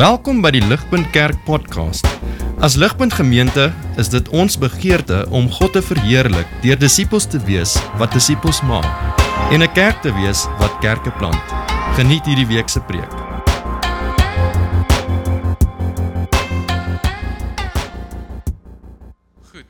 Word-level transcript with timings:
Welkom 0.00 0.38
by 0.40 0.48
die 0.54 0.62
Ligpunt 0.64 1.10
Kerk 1.12 1.36
podcast. 1.44 2.06
As 2.64 2.72
Ligpunt 2.80 3.12
Gemeente 3.12 3.66
is 4.00 4.08
dit 4.08 4.30
ons 4.32 4.54
begeerte 4.56 5.26
om 5.28 5.50
God 5.52 5.74
te 5.76 5.82
verheerlik 5.84 6.48
deur 6.64 6.78
disippels 6.80 7.26
te 7.28 7.36
wees 7.44 7.74
wat 8.00 8.16
disippels 8.16 8.62
maak 8.64 8.88
en 9.52 9.60
'n 9.60 9.72
kerk 9.76 10.00
te 10.00 10.08
wees 10.16 10.46
wat 10.56 10.72
kerke 10.80 11.12
plant. 11.20 11.44
Geniet 12.00 12.24
hierdie 12.24 12.48
week 12.48 12.72
se 12.72 12.80
preek. 12.80 13.12
Goed. 19.52 19.68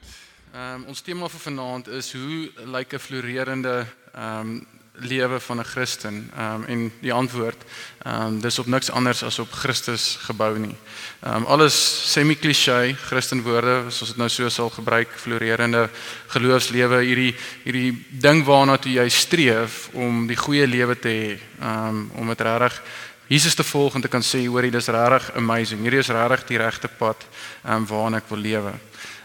Ehm 0.54 0.74
um, 0.74 0.84
ons 0.86 1.02
tema 1.02 1.26
vir 1.26 1.40
vanaand 1.40 1.88
is 1.88 2.12
hoe 2.12 2.52
lyk 2.70 2.94
'n 2.94 3.02
floreerende 3.02 3.86
ehm 4.14 4.38
um, 4.38 4.66
lewe 5.00 5.40
van 5.40 5.58
'n 5.58 5.64
Christen? 5.64 6.30
Ehm 6.36 6.54
um, 6.54 6.64
en 6.64 6.92
die 7.00 7.12
antwoord 7.12 7.62
ehm 8.02 8.22
um, 8.26 8.40
dis 8.40 8.58
op 8.58 8.66
niks 8.66 8.90
anders 8.90 9.22
as 9.22 9.38
op 9.38 9.52
Christus 9.52 10.18
gebou 10.20 10.58
nie. 10.58 10.76
Ehm 11.20 11.36
um, 11.36 11.44
alles 11.44 11.76
semi-klisjé 12.12 12.94
Christenwoorde, 12.94 13.84
soos 13.88 14.08
dit 14.08 14.16
nou 14.16 14.28
so 14.28 14.48
sal 14.48 14.70
gebruik, 14.70 15.08
floreerende 15.16 15.88
geloofslewe, 16.26 17.02
hierdie 17.02 17.34
hierdie 17.64 18.06
ding 18.10 18.44
waarna 18.44 18.76
toe 18.76 18.92
jy 18.92 19.08
streef 19.08 19.88
om 19.92 20.26
die 20.26 20.36
goeie 20.36 20.66
lewe 20.66 20.98
te 20.98 21.08
hê. 21.08 21.38
Ehm 21.60 21.88
um, 21.88 22.10
om 22.14 22.28
dit 22.28 22.40
regtig 22.40 22.82
Jesus 23.26 23.54
te 23.54 23.64
volg 23.64 23.94
en 23.94 24.00
te 24.00 24.08
kan 24.08 24.22
sê 24.22 24.46
hoorie 24.46 24.70
dis 24.70 24.88
regtig 24.88 25.34
amazing. 25.36 25.80
Hierdie 25.80 26.00
is 26.02 26.08
regtig 26.08 26.46
die 26.46 26.58
regte 26.58 26.88
pad 26.88 27.26
ehm 27.64 27.76
um, 27.76 27.86
waarna 27.86 28.16
ek 28.16 28.28
wil 28.28 28.38
lewe. 28.38 28.72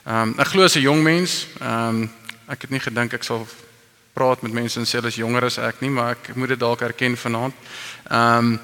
Ehm 0.06 0.22
um, 0.22 0.36
ek 0.40 0.48
glo 0.48 0.64
as 0.64 0.76
'n 0.76 0.82
jong 0.82 1.04
mens, 1.04 1.48
ehm 1.60 1.90
um, 1.90 2.12
ek 2.48 2.62
het 2.62 2.70
nie 2.70 2.80
gedink 2.80 3.14
ek 3.14 3.24
sal 3.24 3.48
praat 4.16 4.42
met 4.42 4.56
mense 4.56 4.80
en 4.80 4.88
sê 4.88 5.00
hulle 5.00 5.12
is 5.12 5.20
jonger 5.20 5.50
as 5.50 5.60
ek 5.60 5.82
nie, 5.84 5.92
maar 5.92 6.16
ek 6.16 6.36
moet 6.40 6.54
dit 6.56 6.60
dalk 6.60 6.82
erken 6.88 7.18
vanaand. 7.20 7.54
Ehm 8.10 8.56
um, 8.56 8.60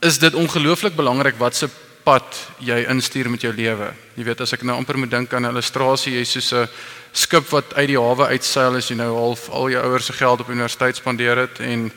is 0.00 0.18
dit 0.22 0.34
ongelooflik 0.34 0.94
belangrik 0.94 1.34
wat 1.38 1.56
se 1.58 1.66
pad 2.06 2.36
jy 2.62 2.84
instuur 2.86 3.26
met 3.30 3.42
jou 3.42 3.50
lewe. 3.52 3.88
Jy 4.14 4.24
weet 4.28 4.40
as 4.44 4.54
ek 4.54 4.62
nou 4.62 4.76
amper 4.78 4.98
moet 4.98 5.10
dink 5.10 5.32
aan 5.34 5.42
'n 5.42 5.50
illustrasie, 5.50 6.14
jy's 6.14 6.32
soos 6.32 6.52
'n 6.52 6.68
skip 7.12 7.50
wat 7.50 7.74
uit 7.74 7.88
die 7.88 7.98
hawe 7.98 8.30
uitseil 8.30 8.76
as 8.76 8.88
jy 8.88 8.96
nou 8.96 9.10
half 9.14 9.48
al 9.50 9.70
jou 9.70 9.82
ouers 9.82 10.06
se 10.06 10.12
geld 10.12 10.40
op 10.40 10.48
universiteit 10.48 10.96
spandeer 10.96 11.36
het 11.36 11.60
en 11.60 11.90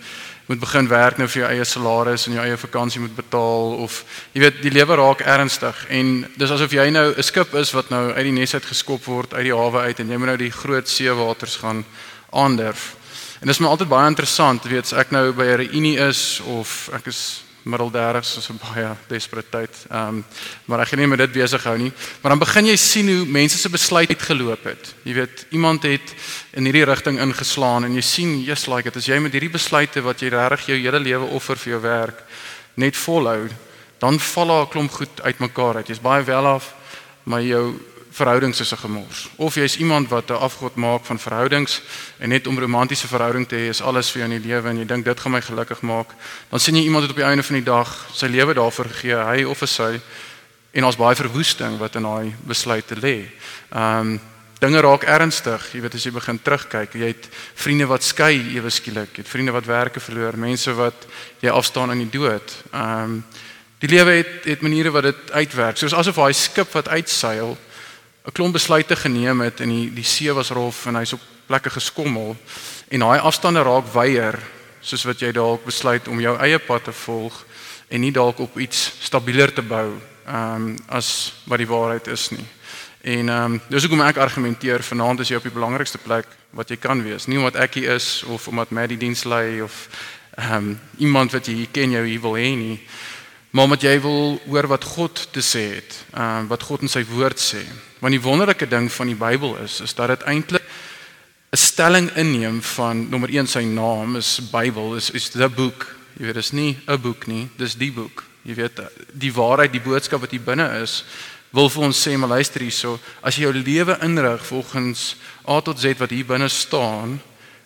moet 0.45 0.59
begin 0.59 0.87
werk 0.87 1.17
nou 1.17 1.27
vir 1.27 1.41
jou 1.41 1.49
eie 1.51 1.65
salaris 1.65 2.27
en 2.27 2.33
jou 2.33 2.43
eie 2.43 2.57
vakansie 2.57 3.01
moet 3.01 3.15
betaal 3.15 3.75
of 3.85 4.03
jy 4.33 4.41
weet 4.41 4.61
die 4.61 4.71
lewe 4.71 4.95
raak 4.95 5.21
ernstig 5.21 5.85
en 5.89 6.25
dis 6.35 6.51
asof 6.51 6.71
jy 6.71 6.89
nou 6.89 7.13
'n 7.15 7.23
skip 7.23 7.53
is 7.55 7.71
wat 7.71 7.89
nou 7.89 8.11
uit 8.11 8.23
die 8.23 8.31
nes 8.39 8.53
uit 8.53 8.65
geskop 8.65 9.05
word 9.05 9.33
uit 9.33 9.43
die 9.43 9.55
hawe 9.55 9.79
uit 9.79 9.99
en 9.99 10.09
jy 10.09 10.17
moet 10.17 10.27
nou 10.27 10.37
die 10.37 10.51
groot 10.51 10.89
seewaters 10.89 11.55
gaan 11.55 11.85
aandurf. 12.31 12.95
En 13.41 13.47
dit 13.47 13.55
is 13.55 13.59
my 13.63 13.71
altyd 13.73 13.89
baie 13.89 14.05
interessant, 14.05 14.65
weet 14.69 14.85
as 14.85 14.93
ek 15.01 15.09
nou 15.09 15.31
by 15.33 15.47
'n 15.49 15.55
reunie 15.63 15.97
is 15.97 16.41
of 16.45 16.91
ek 16.93 17.07
is 17.09 17.41
middelderrigs 17.65 18.37
so 18.37 18.53
'n 18.53 18.59
baie 18.61 18.93
desperate 19.09 19.49
tyd. 19.49 19.73
Ehm 19.89 20.07
um, 20.07 20.25
maar 20.65 20.81
ek 20.81 20.87
gaan 20.89 20.99
nie 20.99 21.07
met 21.07 21.17
dit 21.17 21.31
besig 21.31 21.63
hou 21.63 21.77
nie. 21.77 21.91
Maar 22.21 22.37
dan 22.37 22.39
begin 22.39 22.65
jy 22.65 22.75
sien 22.75 23.07
hoe 23.07 23.25
mense 23.25 23.57
se 23.57 23.69
besluit 23.69 24.09
uitgeloop 24.09 24.63
het. 24.63 24.93
Jy 25.03 25.13
weet, 25.13 25.45
iemand 25.49 25.83
het 25.83 26.13
in 26.53 26.65
hierdie 26.65 26.85
rigting 26.85 27.19
ingeslaan 27.19 27.83
en 27.83 27.93
jy 27.95 28.01
sien, 28.01 28.43
just 28.43 28.67
like 28.67 28.87
it, 28.87 28.95
as 28.95 29.05
jy 29.05 29.19
met 29.19 29.33
hierdie 29.33 29.49
besluite 29.49 30.01
wat 30.01 30.21
jy 30.21 30.29
regtig 30.29 30.65
jou 30.65 30.77
hele 30.77 30.99
lewe 30.99 31.25
offer 31.25 31.57
vir 31.57 31.71
jou 31.73 31.81
werk 31.81 32.23
net 32.75 32.95
volhou, 32.95 33.49
dan 33.99 34.19
val 34.19 34.47
daar 34.47 34.65
'n 34.65 34.69
klomp 34.69 34.91
goed 34.91 35.21
uitmekaar 35.21 35.75
uit. 35.75 35.87
Jy's 35.87 36.01
baie 36.01 36.23
wel 36.23 36.45
af, 36.45 36.75
maar 37.23 37.41
jou 37.41 37.90
verhoudings 38.11 38.59
is 38.59 38.71
'n 38.71 38.77
gemors. 38.77 39.29
Of 39.35 39.55
jy's 39.55 39.77
iemand 39.77 40.09
wat 40.09 40.29
'n 40.29 40.33
afgod 40.33 40.75
maak 40.75 41.05
van 41.05 41.19
verhoudings 41.19 41.81
en 42.17 42.29
net 42.29 42.47
om 42.47 42.59
romantiese 42.59 43.07
verhouding 43.07 43.47
te 43.47 43.55
hê 43.55 43.69
is 43.69 43.81
alles 43.81 44.11
vir 44.11 44.21
jou 44.21 44.31
in 44.31 44.41
die 44.41 44.47
lewe 44.47 44.69
en 44.69 44.77
jy 44.77 44.85
dink 44.85 45.05
dit 45.05 45.19
gaan 45.19 45.31
my 45.31 45.41
gelukkig 45.41 45.81
maak. 45.81 46.07
Dan 46.49 46.59
sien 46.59 46.75
jy 46.75 46.83
iemand 46.83 47.03
wat 47.03 47.11
op 47.11 47.17
die 47.17 47.25
einde 47.25 47.43
van 47.43 47.55
die 47.55 47.65
dag 47.65 48.07
sy 48.13 48.27
lewe 48.27 48.53
daarvoor 48.53 48.89
gee, 48.89 49.15
hy 49.15 49.43
of 49.43 49.61
sy 49.65 49.99
en 50.71 50.83
ons 50.83 50.95
baie 50.95 51.15
verwoesting 51.15 51.77
wat 51.77 51.95
in 51.95 52.03
daai 52.03 52.35
besluit 52.47 52.87
te 52.87 52.95
lê. 52.95 53.27
Ehm 53.71 53.99
um, 53.99 54.21
dinge 54.61 54.81
raak 54.81 55.03
ernstig, 55.09 55.71
jy 55.73 55.79
weet 55.81 55.95
as 55.97 56.03
jy 56.05 56.11
begin 56.13 56.37
terugkyk, 56.37 56.93
jy 56.93 57.07
het 57.09 57.29
vriende 57.55 57.87
wat 57.89 58.03
skei 58.03 58.35
ewe 58.53 58.69
skielik, 58.69 59.09
jy 59.17 59.23
het 59.23 59.31
vriende 59.31 59.51
wat 59.51 59.65
werke 59.65 59.99
verloor, 59.99 60.37
mense 60.37 60.73
wat 60.77 61.07
jy 61.41 61.49
afstaan 61.49 61.91
in 61.91 61.97
die 62.05 62.19
dood. 62.19 62.53
Ehm 62.71 63.03
um, 63.03 63.23
die 63.81 63.89
lewe 63.89 64.11
het 64.11 64.45
het 64.45 64.61
maniere 64.61 64.91
wat 64.93 65.03
dit 65.03 65.31
uitwerk. 65.31 65.77
Soos 65.77 65.93
asof 65.93 66.15
daai 66.15 66.33
skip 66.33 66.69
wat 66.77 66.87
uitseil 66.87 67.57
'n 68.25 68.31
klomp 68.31 68.53
besluite 68.53 68.95
geneem 68.95 69.41
het 69.41 69.59
en 69.59 69.69
die 69.69 69.93
die 69.93 70.03
see 70.03 70.33
was 70.33 70.49
rof 70.49 70.85
en 70.85 70.95
hy's 70.95 71.13
op 71.13 71.21
plekke 71.45 71.69
geskommel 71.69 72.35
en 72.87 72.99
daai 72.99 73.19
afstande 73.19 73.61
raak 73.61 73.87
weier 73.93 74.39
soos 74.81 75.03
wat 75.03 75.19
jy 75.19 75.31
dalk 75.31 75.65
besluit 75.65 76.07
om 76.07 76.19
jou 76.21 76.37
eie 76.37 76.59
pad 76.59 76.83
te 76.83 76.91
volg 76.91 77.45
en 77.89 78.01
nie 78.01 78.11
dalk 78.11 78.39
op 78.39 78.57
iets 78.59 78.93
stabieler 79.01 79.53
te 79.53 79.61
bou 79.61 79.97
ehm 80.25 80.55
um, 80.55 80.75
as 80.87 81.33
wat 81.45 81.57
die 81.57 81.67
waarheid 81.67 82.07
is 82.07 82.29
nie. 82.29 82.45
En 83.01 83.29
ehm 83.29 83.53
um, 83.53 83.61
dis 83.69 83.83
hoekom 83.83 84.01
ek 84.05 84.17
argumenteer 84.17 84.83
vanaand 84.83 85.19
is 85.19 85.29
jy 85.29 85.39
op 85.41 85.47
die 85.49 85.57
belangrikste 85.57 85.97
plek 85.97 86.27
wat 86.49 86.69
jy 86.69 86.77
kan 86.77 87.03
wees. 87.03 87.25
Nie 87.25 87.37
omdat 87.37 87.55
ek 87.55 87.73
hier 87.73 87.95
is 87.95 88.23
of 88.23 88.47
omdat 88.47 88.69
Maddie 88.69 88.97
diens 88.97 89.23
lei 89.23 89.61
of 89.61 89.87
ehm 90.37 90.53
um, 90.55 90.79
iemand 90.97 91.31
wat 91.31 91.47
jy 91.47 91.67
ken 91.71 91.91
jou 91.91 92.05
hier 92.05 92.21
wil 92.21 92.37
hê 92.37 92.53
nie. 92.55 92.79
Maar 93.51 93.63
omdat 93.63 93.81
jy 93.81 93.97
wil 94.01 94.41
hoor 94.47 94.67
wat 94.71 94.83
God 94.83 95.27
te 95.31 95.43
sê 95.43 95.63
het, 95.75 95.95
ehm 96.13 96.45
uh, 96.45 96.49
wat 96.51 96.63
God 96.63 96.81
in 96.81 96.91
sy 96.91 97.03
woord 97.05 97.39
sê. 97.39 97.63
Want 97.99 98.15
die 98.15 98.23
wonderlike 98.23 98.67
ding 98.67 98.87
van 98.91 99.07
die 99.11 99.19
Bybel 99.19 99.57
is 99.63 99.81
is 99.83 99.93
dat 99.93 100.07
dit 100.07 100.23
eintlik 100.23 100.63
'n 101.51 101.57
stelling 101.57 102.09
inneem 102.15 102.61
van 102.61 103.09
nommer 103.09 103.29
1 103.29 103.47
sy 103.47 103.63
naam 103.63 104.15
is 104.15 104.39
Bybel 104.51 104.95
is 104.95 105.09
is 105.09 105.29
the 105.29 105.49
book. 105.49 105.95
Jy 106.17 106.25
weet 106.25 106.35
dis 106.35 106.51
nie 106.51 106.77
'n 106.87 107.01
boek 107.01 107.27
nie, 107.27 107.49
dis 107.57 107.75
die 107.75 107.91
boek. 107.91 108.23
Jy 108.43 108.55
weet 108.55 108.81
die 109.13 109.33
waarheid, 109.33 109.71
die 109.71 109.81
boodskap 109.83 110.21
wat 110.21 110.31
hier 110.31 110.41
binne 110.41 110.81
is 110.81 111.03
wil 111.51 111.69
vir 111.69 111.83
ons 111.83 111.99
sê 112.07 112.15
maar 112.17 112.37
luister 112.37 112.63
hierso, 112.63 112.97
as 113.21 113.35
jy 113.35 113.43
jou 113.43 113.53
lewe 113.53 113.97
inrig 114.05 114.43
volgens 114.47 115.15
A 115.47 115.59
tot 115.61 115.79
Z 115.79 115.99
wat 115.99 116.13
hier 116.13 116.27
binne 116.27 116.47
staan, 116.49 117.19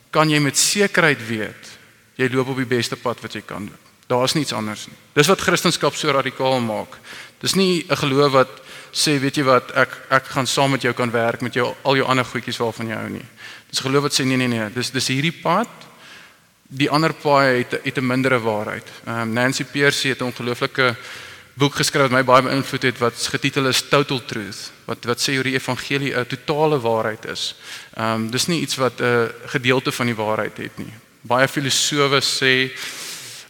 kan 0.10 0.30
jy 0.30 0.40
met 0.42 0.58
sekerheid 0.58 1.22
weet 1.28 1.74
jy 2.16 2.30
loop 2.32 2.54
op 2.54 2.62
die 2.62 2.70
beste 2.78 2.96
pad 2.96 3.22
wat 3.22 3.36
jy 3.36 3.44
kan 3.46 3.68
loop. 3.68 3.85
Daar's 4.08 4.34
niks 4.34 4.54
anders 4.54 4.88
nie. 4.88 4.98
Dis 5.14 5.28
wat 5.28 5.42
Christendom 5.42 5.94
so 5.94 6.12
radikaal 6.12 6.60
maak. 6.60 6.98
Dis 7.42 7.56
nie 7.56 7.86
'n 7.90 7.96
geloof 7.96 8.32
wat 8.32 8.62
sê 8.92 9.20
weet 9.20 9.38
jy 9.38 9.44
wat 9.44 9.72
ek 9.76 9.90
ek 10.10 10.26
gaan 10.26 10.48
saam 10.48 10.72
met 10.72 10.82
jou 10.82 10.94
kan 10.94 11.12
werk 11.12 11.42
met 11.42 11.54
jou 11.54 11.74
al 11.84 11.96
jou 11.96 12.08
ander 12.08 12.26
goedjies 12.26 12.58
waarvan 12.58 12.88
jy 12.88 12.96
hou 12.96 13.10
nie. 13.10 13.26
Dis 13.70 13.80
geloof 13.80 14.08
wat 14.08 14.14
sê 14.14 14.24
nee 14.26 14.38
nee 14.38 14.48
nee, 14.48 14.70
dis 14.70 14.92
dis 14.92 15.08
hierdie 15.08 15.36
pad. 15.42 15.68
Die 16.68 16.90
ander 16.90 17.14
paai 17.14 17.64
het 17.64 17.72
het 17.84 17.98
'n 17.98 18.08
mindere 18.08 18.40
waarheid. 18.40 18.88
Ehm 19.06 19.22
um, 19.22 19.34
Nancy 19.34 19.64
Pearcey 19.64 20.10
het 20.12 20.22
'n 20.22 20.32
ongelooflike 20.32 20.96
boek 21.54 21.76
geskryf 21.76 22.10
wat 22.10 22.12
my 22.12 22.24
baie 22.24 22.44
beïnvloed 22.44 22.84
het 22.84 22.98
wat 23.00 23.28
getitel 23.32 23.68
is 23.68 23.82
Total 23.90 24.26
Truth. 24.26 24.72
Wat 24.86 25.06
wat 25.06 25.20
sê 25.20 25.36
hoe 25.36 25.44
die 25.44 25.56
evangelie 25.56 26.14
'n 26.16 26.28
totale 26.28 26.80
waarheid 26.80 27.26
is. 27.26 27.56
Ehm 27.98 28.14
um, 28.14 28.32
dis 28.32 28.48
nie 28.48 28.62
iets 28.62 28.76
wat 28.76 29.02
'n 29.02 29.32
gedeelte 29.46 29.92
van 29.92 30.06
die 30.06 30.16
waarheid 30.16 30.58
het 30.58 30.78
nie. 30.78 30.94
Baie 31.22 31.48
filosowe 31.48 32.22
sê 32.22 32.72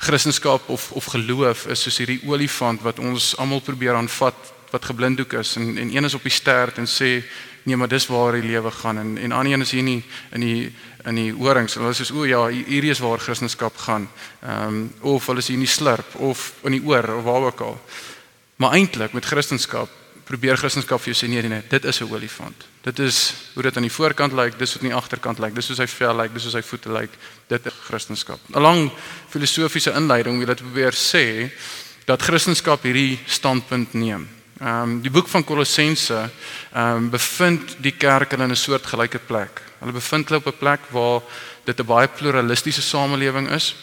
Christendom 0.06 0.60
of 0.66 0.92
of 0.92 1.06
geloof 1.06 1.66
is 1.66 1.82
soos 1.82 1.98
hierdie 1.98 2.22
olifant 2.30 2.84
wat 2.86 3.00
ons 3.02 3.32
almal 3.42 3.64
probeer 3.66 3.98
aanvat 3.98 4.52
wat 4.70 4.86
geblinddoek 4.86 5.34
is 5.40 5.56
en 5.58 5.78
en 5.82 5.96
een 5.96 6.06
is 6.06 6.14
op 6.14 6.24
die 6.24 6.34
stert 6.34 6.78
en 6.78 6.86
sê 6.86 7.24
nee 7.66 7.76
maar 7.76 7.90
dis 7.90 8.06
waar 8.08 8.38
die 8.38 8.46
lewe 8.46 8.72
gaan. 8.72 8.98
En 8.98 9.18
en 9.18 9.32
ander 9.32 9.54
een 9.54 9.66
is 9.66 9.72
hier 9.72 9.84
nie 9.84 10.04
in 10.32 10.46
die 10.46 10.74
in 11.06 11.16
die 11.16 11.32
horings 11.34 11.74
hulle 11.74 11.94
sê 11.98 12.06
o 12.14 12.26
ja 12.26 12.46
hierdie 12.54 12.94
is 12.94 13.02
waar 13.02 13.20
Christendom 13.20 13.72
gaan. 13.88 14.10
Ehm 14.42 14.68
um, 14.68 14.94
of 15.02 15.26
hulle 15.26 15.42
is 15.42 15.48
hier 15.48 15.58
in 15.58 15.66
die 15.66 15.74
slurp 15.74 16.16
of 16.16 16.54
in 16.62 16.78
die 16.78 16.86
oor 16.86 17.10
of 17.18 17.24
waar 17.24 17.50
ook 17.50 17.62
al. 17.62 17.82
Maar 18.56 18.78
eintlik 18.78 19.14
met 19.14 19.26
Christendom 19.26 19.90
probeer 20.26 20.58
Christendom 20.58 21.00
vir 21.00 21.14
jou 21.14 21.20
sê 21.26 21.30
nee 21.30 21.42
nee 21.42 21.64
dit 21.70 21.86
is 21.86 22.02
'n 22.02 22.12
olifant 22.12 22.66
Dit 22.86 23.00
is 23.00 23.34
hoe 23.54 23.64
dit 23.66 23.76
aan 23.76 23.88
die 23.88 23.92
voorkant 23.92 24.34
lyk, 24.38 24.60
dis 24.60 24.76
dit 24.76 24.84
aan 24.84 24.92
die 24.92 24.98
agterkant 24.98 25.40
lyk. 25.42 25.56
Dis 25.58 25.72
hoe 25.72 25.76
sy 25.80 25.88
vel 25.90 26.20
lyk, 26.20 26.34
dis 26.36 26.44
hoe 26.46 26.52
sy 26.54 26.62
voete 26.62 26.92
lyk. 26.94 27.16
Dit 27.50 27.66
is 27.66 27.74
Christendom. 27.88 28.38
'n 28.54 28.62
Lang 28.62 28.92
filosofiese 29.34 29.96
inleiding 29.98 30.38
wie 30.38 30.46
dit 30.46 30.62
probeer 30.62 30.94
sê 30.94 31.50
dat 32.06 32.22
Christendom 32.22 32.78
hierdie 32.84 33.18
standpunt 33.26 33.94
neem. 33.94 34.28
Ehm 34.62 34.82
um, 34.82 35.02
die 35.02 35.10
boek 35.10 35.28
van 35.28 35.44
Kolossense 35.44 36.30
ehm 36.74 36.96
um, 36.98 37.10
bevind 37.10 37.76
die 37.82 37.98
kerk 37.98 38.34
in 38.34 38.52
'n 38.52 38.56
soort 38.56 38.86
gelyke 38.86 39.20
plek. 39.20 39.62
Hulle 39.80 39.92
bevind 39.92 40.30
hulle 40.30 40.40
op 40.40 40.54
'n 40.54 40.58
plek 40.60 40.82
waar 40.92 41.22
dit 41.66 41.80
'n 41.80 41.86
baie 41.86 42.08
pluralistiese 42.08 42.82
samelewing 42.82 43.50
is. 43.50 43.76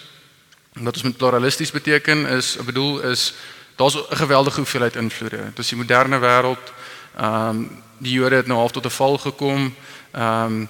En 0.74 0.84
wat 0.84 0.94
ons 0.94 1.02
met 1.02 1.16
pluralisties 1.16 1.70
beteken 1.70 2.26
is, 2.26 2.56
ek 2.56 2.64
bedoel 2.64 3.00
is 3.00 3.34
daar's 3.76 3.94
'n 3.94 4.16
geweldige 4.16 4.56
hoeveelheid 4.56 4.96
invloede. 4.96 5.36
Dit 5.36 5.58
is 5.58 5.68
die 5.68 5.78
moderne 5.78 6.18
wêreld. 6.18 6.72
Ehm 7.16 7.48
um, 7.48 7.82
die 7.98 8.12
Jode 8.12 8.34
het 8.34 8.46
nou 8.46 8.58
half 8.58 8.70
tot 8.70 8.84
'n 8.84 8.90
val 8.90 9.18
gekom. 9.18 9.74
Ehm 10.10 10.44
um, 10.44 10.68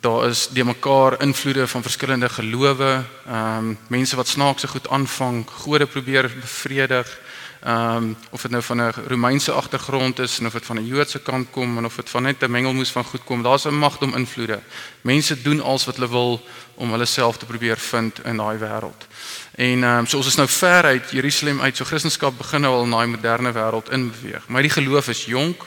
daar 0.00 0.28
is 0.28 0.48
die 0.48 0.64
mekaar 0.64 1.20
invloede 1.20 1.68
van 1.68 1.82
verskillende 1.82 2.28
gelowe, 2.28 3.02
ehm 3.26 3.56
um, 3.58 3.78
mense 3.86 4.16
wat 4.16 4.28
snaakse 4.28 4.68
goed 4.68 4.88
aanvang, 4.88 5.46
gode 5.50 5.86
probeer 5.86 6.30
bevredig. 6.40 7.20
Ehm 7.64 7.96
um, 7.96 8.16
of 8.30 8.42
dit 8.42 8.50
nou 8.50 8.62
van 8.62 8.76
'n 8.76 8.92
Romeinse 9.06 9.52
agtergrond 9.52 10.18
is 10.18 10.38
en 10.38 10.46
of 10.46 10.52
dit 10.52 10.66
van 10.66 10.76
'n 10.76 10.86
Joodse 10.86 11.18
kant 11.18 11.50
kom 11.50 11.78
en 11.78 11.84
of 11.84 11.94
dit 11.94 12.10
van 12.10 12.22
net 12.22 12.42
'n 12.42 12.50
mengelmoes 12.50 12.90
van 12.90 13.04
goed 13.04 13.24
kom, 13.24 13.42
daar's 13.42 13.64
'n 13.64 13.74
magt 13.74 14.02
om 14.02 14.14
invloede. 14.14 14.60
Mense 15.00 15.42
doen 15.42 15.60
alles 15.60 15.84
wat 15.84 15.94
hulle 15.94 16.08
wil 16.08 16.46
om 16.74 16.90
hulle 16.90 17.04
self 17.04 17.36
te 17.36 17.46
probeer 17.46 17.78
vind 17.78 18.24
in 18.24 18.36
daai 18.36 18.58
wêreld. 18.58 19.06
En 19.54 19.82
ehm 19.82 19.98
um, 19.98 20.06
so 20.06 20.16
ons 20.16 20.26
is 20.26 20.34
nou 20.34 20.48
ver 20.48 20.84
uit 20.84 21.10
Jerusalem 21.10 21.60
uit, 21.60 21.76
so 21.76 21.84
Christendom 21.84 22.36
begin 22.36 22.60
nou 22.60 22.74
al 22.74 22.84
in 22.84 22.90
daai 22.90 23.06
moderne 23.06 23.52
wêreld 23.52 23.90
inbeweeg. 23.90 24.48
Maar 24.48 24.62
die 24.62 24.70
geloof 24.70 25.08
is 25.08 25.24
jonk. 25.24 25.62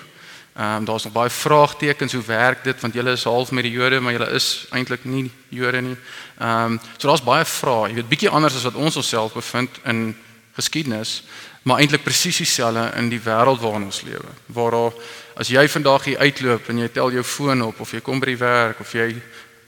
Ehm 0.53 0.75
um, 0.75 0.85
daar's 0.85 1.03
nog 1.03 1.13
baie 1.13 1.29
vraagtekens 1.29 2.13
hoe 2.13 2.23
werk 2.23 2.63
dit 2.63 2.81
want 2.81 2.93
julle 2.93 3.11
is 3.11 3.23
half 3.23 3.51
met 3.51 3.63
die 3.63 3.71
Jode 3.71 3.99
maar 3.99 4.11
julle 4.11 4.29
is 4.29 4.65
eintlik 4.69 5.03
nie 5.03 5.31
Jode 5.49 5.81
nie. 5.81 5.97
Ehm 6.37 6.71
um, 6.71 6.79
so 6.97 7.07
daar's 7.07 7.23
baie 7.23 7.45
vrae. 7.45 7.87
Jy 7.87 7.93
weet 7.93 8.09
bietjie 8.09 8.29
anders 8.29 8.55
as 8.55 8.63
wat 8.63 8.75
ons 8.75 8.95
onsself 8.95 9.33
bevind 9.33 9.69
in 9.83 10.15
geskiedenis, 10.57 11.23
maar 11.67 11.81
eintlik 11.83 12.05
presies 12.05 12.37
dieselfde 12.39 12.85
in 12.95 13.09
die 13.11 13.19
wêreld 13.19 13.59
waarin 13.59 13.89
ons 13.89 14.01
lewe. 14.07 14.31
Waar 14.55 14.71
daar 14.71 14.93
as 15.35 15.51
jy 15.51 15.65
vandag 15.67 16.05
hier 16.07 16.21
uitloop 16.23 16.69
en 16.71 16.79
jy 16.79 16.87
tel 16.95 17.11
jou 17.17 17.23
foon 17.27 17.65
op 17.65 17.81
of 17.83 17.91
jy 17.91 17.99
kom 18.01 18.21
by 18.23 18.31
die 18.31 18.39
werk 18.39 18.79
of 18.79 18.93
jy 18.95 19.09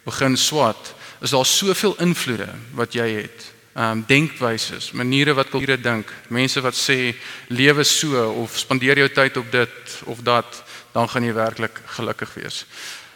begin 0.06 0.38
swat, 0.40 0.94
is 1.20 1.36
daar 1.36 1.46
soveel 1.46 1.98
invloede 2.00 2.48
wat 2.78 2.96
jy 2.96 3.10
het 3.20 3.48
ehm 3.76 4.00
um, 4.00 4.00
denkwyses, 4.08 4.90
maniere 4.98 5.36
wat 5.38 5.52
kulture 5.52 5.78
dink, 5.78 6.10
mense 6.34 6.60
wat 6.62 6.76
sê 6.76 7.14
lewe 7.54 7.84
so 7.86 8.24
of 8.42 8.58
spandeer 8.58 8.98
jou 8.98 9.10
tyd 9.14 9.38
op 9.38 9.52
dit 9.52 9.94
of 10.10 10.24
dat, 10.26 10.64
dan 10.92 11.08
gaan 11.08 11.24
jy 11.24 11.36
werklik 11.36 11.82
gelukkig 11.96 12.34
wees. 12.34 12.66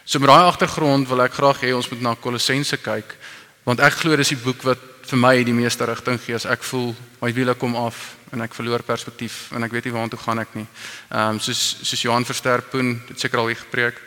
So 0.04 0.20
met 0.20 0.30
daai 0.30 0.46
agtergrond 0.46 1.08
wil 1.08 1.24
ek 1.24 1.34
graag 1.40 1.64
hê 1.64 1.74
ons 1.74 1.88
moet 1.90 2.00
na 2.04 2.14
Kolossense 2.14 2.76
kyk 2.76 3.16
want 3.64 3.80
ek 3.80 3.98
glo 4.04 4.16
dis 4.16 4.32
die 4.36 4.40
boek 4.44 4.62
wat 4.62 4.93
vir 5.04 5.20
my 5.20 5.34
die 5.44 5.54
meeste 5.56 5.84
rigting 5.84 6.20
gee 6.20 6.34
as 6.34 6.46
ek 6.48 6.62
voel 6.64 6.94
my 7.20 7.32
wiele 7.34 7.54
kom 7.54 7.76
af 7.76 8.16
en 8.32 8.42
ek 8.44 8.54
verloor 8.56 8.82
perspektief 8.82 9.52
en 9.54 9.64
ek 9.66 9.72
weet 9.72 9.88
nie 9.88 9.94
waartoe 9.94 10.18
gaan 10.18 10.42
ek 10.42 10.54
nie. 10.58 10.66
Ehm 11.10 11.36
um, 11.36 11.40
soos 11.40 11.62
soos 11.82 12.02
Johan 12.02 12.24
Versterpoen 12.24 12.96
het 13.08 13.20
seker 13.20 13.38
al 13.38 13.52
hier 13.52 13.62
gepreek. 13.62 14.00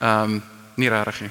Ehm 0.00 0.34
um, 0.34 0.42
nie 0.76 0.88
regtig 0.88 1.20
nie. 1.20 1.30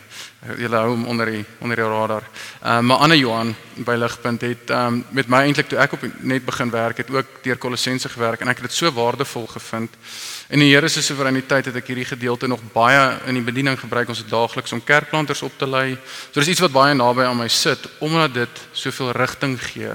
Julle 0.59 0.79
hou 0.79 0.89
hom 0.91 1.05
onder 1.11 1.29
die 1.31 1.43
onder 1.59 1.79
die 1.79 1.85
radar. 1.85 2.23
Ehm 2.61 2.77
uh, 2.77 2.79
maar 2.87 2.97
Anne 2.97 3.17
Johan 3.17 3.55
by 3.85 3.95
Ligpunt 3.97 4.41
het 4.41 4.69
ehm 4.69 4.93
um, 4.93 5.05
met 5.09 5.27
my 5.27 5.43
eintlik 5.47 5.67
toe 5.67 5.79
ek 5.79 5.93
op 5.93 6.05
net 6.19 6.45
begin 6.45 6.69
werk 6.71 6.97
het 6.97 7.11
ook 7.11 7.43
deur 7.43 7.57
Kolossense 7.57 8.09
gewerk 8.09 8.41
en 8.41 8.47
ek 8.47 8.61
het 8.61 8.69
dit 8.69 8.77
so 8.77 8.91
waardevol 8.91 9.47
gevind. 9.47 9.97
En 10.47 10.59
die 10.59 10.71
Here 10.73 10.87
se 10.87 11.01
soewereiniteit 11.01 11.65
het 11.65 11.75
ek 11.75 11.87
hierdie 11.87 12.05
gedeelte 12.05 12.47
nog 12.47 12.61
baie 12.73 13.19
in 13.25 13.33
die 13.33 13.43
bediening 13.43 13.79
gebruik 13.79 14.09
ons 14.09 14.25
daagliks 14.25 14.71
om 14.71 14.83
kerkplanters 14.83 15.41
op 15.41 15.57
te 15.57 15.67
lei. 15.67 15.97
So 16.31 16.39
dis 16.39 16.47
iets 16.47 16.63
wat 16.63 16.71
baie 16.71 16.93
naby 16.93 17.23
aan 17.23 17.37
my 17.37 17.47
sit 17.47 17.89
omdat 17.99 18.33
dit 18.33 18.65
soveel 18.71 19.11
rigting 19.11 19.59
gee 19.61 19.93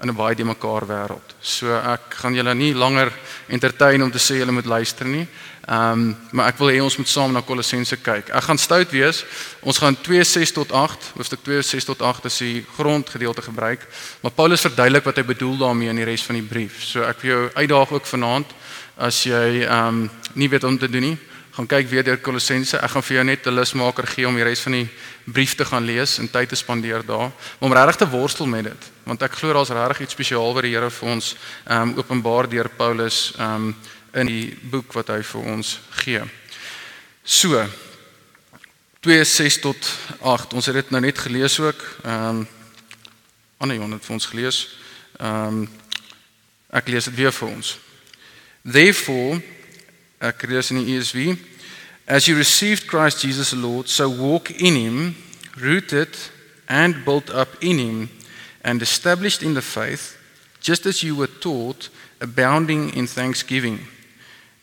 in 0.00 0.08
'n 0.08 0.14
baie 0.14 0.34
de 0.34 0.44
mekaar 0.44 0.86
wêreld. 0.86 1.34
So 1.40 1.74
ek 1.74 2.14
gaan 2.22 2.34
julle 2.34 2.54
nie 2.54 2.74
langer 2.74 3.12
entertain 3.48 4.02
om 4.02 4.10
te 4.10 4.18
sê 4.18 4.38
julle 4.38 4.52
moet 4.52 4.66
luister 4.66 5.06
nie. 5.06 5.26
Ehm 5.68 5.92
um, 5.92 6.16
maar 6.30 6.46
ek 6.48 6.56
wil 6.56 6.70
hê 6.72 6.78
ons 6.80 6.96
moet 6.96 7.08
saam 7.08 7.32
na 7.32 7.42
Kolossense 7.44 7.96
kyk. 8.00 8.30
Ek 8.32 8.44
gaan 8.46 8.56
stout 8.58 8.88
wees. 8.90 9.18
Ons 9.60 9.76
gaan 9.78 9.96
2:6 10.00 10.54
tot 10.56 10.72
8, 10.72 11.10
hoofstuk 11.18 11.42
2:6 11.44 11.84
tot 11.84 12.02
8 12.02 12.24
as 12.24 12.38
die 12.40 12.64
grondgedeelte 12.76 13.42
gebruik, 13.42 13.84
maar 14.22 14.32
Paulus 14.32 14.64
verduidelik 14.64 15.04
wat 15.04 15.20
hy 15.20 15.24
bedoel 15.28 15.58
daarmee 15.60 15.92
in 15.92 16.00
die 16.00 16.08
res 16.08 16.24
van 16.24 16.40
die 16.40 16.48
brief. 16.48 16.80
So 16.82 17.04
ek 17.04 17.20
wil 17.20 17.30
jou 17.30 17.50
uitdaag 17.54 17.92
ook 17.92 18.06
vanaand 18.06 18.54
as 18.96 19.22
jy 19.28 19.66
ehm 19.66 19.88
um, 19.88 20.10
nie 20.32 20.48
weet 20.48 20.64
om 20.64 20.78
te 20.78 20.88
doen 20.88 21.04
nie, 21.04 21.18
gaan 21.52 21.66
kyk 21.66 21.88
weer 21.90 22.04
deur 22.04 22.18
Kolossense. 22.22 22.78
Ek 22.78 22.90
gaan 22.90 23.02
vir 23.02 23.16
jou 23.16 23.24
net 23.24 23.46
'n 23.46 23.54
lusmaker 23.54 24.06
gee 24.06 24.28
om 24.28 24.34
die 24.34 24.44
res 24.44 24.60
van 24.60 24.72
die 24.72 24.88
brief 25.24 25.54
te 25.54 25.64
gaan 25.64 25.84
lees 25.84 26.18
en 26.18 26.30
tyd 26.30 26.48
te 26.48 26.56
spandeer 26.56 27.04
daar 27.06 27.30
om 27.58 27.72
regtig 27.72 27.96
te 27.96 28.08
worstel 28.08 28.46
met 28.46 28.64
dit, 28.64 28.90
want 29.04 29.22
ek 29.22 29.32
glo 29.32 29.52
daar's 29.52 29.68
regtig 29.68 30.00
iets 30.00 30.12
spesiaal 30.12 30.54
wat 30.54 30.62
die 30.62 30.72
Here 30.72 30.90
vir 30.90 31.08
ons 31.08 31.36
ehm 31.66 31.82
um, 31.82 31.98
openbaar 31.98 32.48
deur 32.48 32.68
Paulus 32.68 33.34
ehm 33.36 33.54
um, 33.54 33.76
in 34.18 34.26
die 34.26 34.56
boek 34.70 34.92
wat 34.96 35.12
hy 35.12 35.20
vir 35.22 35.50
ons 35.54 35.78
gee. 36.02 36.22
So 37.22 37.62
2:6 39.06 39.60
tot 39.62 39.90
8. 40.20 40.54
Ons 40.54 40.66
het 40.66 40.74
dit 40.74 40.90
nou 40.90 41.02
net 41.02 41.18
gelees 41.18 41.58
ook. 41.60 41.84
Ehm 42.04 42.28
um, 42.28 42.46
Anne 43.58 43.74
Johan 43.74 43.92
het 43.92 44.04
vir 44.04 44.14
ons 44.14 44.26
gelees. 44.26 44.58
Ehm 45.18 45.46
um, 45.46 45.68
ek 46.70 46.88
lees 46.88 47.04
dit 47.04 47.14
weer 47.14 47.32
vir 47.32 47.48
ons. 47.48 47.78
Therefore, 48.62 49.40
ek 50.18 50.42
lees 50.50 50.70
in 50.70 50.82
die 50.84 50.98
ESV, 50.98 51.38
as 52.06 52.26
you 52.26 52.36
received 52.36 52.86
Christ 52.86 53.22
Jesus 53.22 53.50
the 53.50 53.56
Lord, 53.56 53.88
so 53.88 54.08
walk 54.10 54.50
in 54.50 54.74
him, 54.74 55.16
rooted 55.56 56.16
and 56.68 57.04
built 57.04 57.30
up 57.30 57.56
in 57.60 57.78
him 57.78 58.10
and 58.62 58.82
established 58.82 59.42
in 59.42 59.54
the 59.54 59.62
faith, 59.62 60.16
just 60.60 60.86
as 60.86 61.02
you 61.02 61.16
were 61.16 61.30
taught, 61.40 61.88
abounding 62.20 62.94
in 62.94 63.06
thanksgiving. 63.06 63.86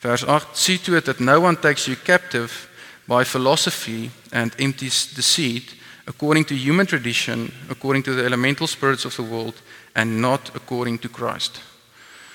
Vers 0.06 0.26
8 0.26 0.46
See 0.54 0.78
to 0.82 0.96
it 0.96 1.06
that 1.06 1.20
no 1.20 1.42
one 1.42 1.60
takes 1.60 1.86
you 1.86 1.98
captive 2.04 2.70
by 3.06 3.26
philosophy 3.26 4.12
and 4.32 4.54
empty 4.60 4.90
deceit 5.16 5.74
according 6.06 6.46
to 6.46 6.54
human 6.54 6.86
tradition 6.86 7.52
according 7.70 8.04
to 8.04 8.14
the 8.14 8.24
elemental 8.24 8.68
spirits 8.68 9.06
of 9.06 9.16
the 9.16 9.24
world 9.24 9.54
and 9.96 10.22
not 10.22 10.52
according 10.54 11.00
to 11.00 11.10
Christ. 11.10 11.62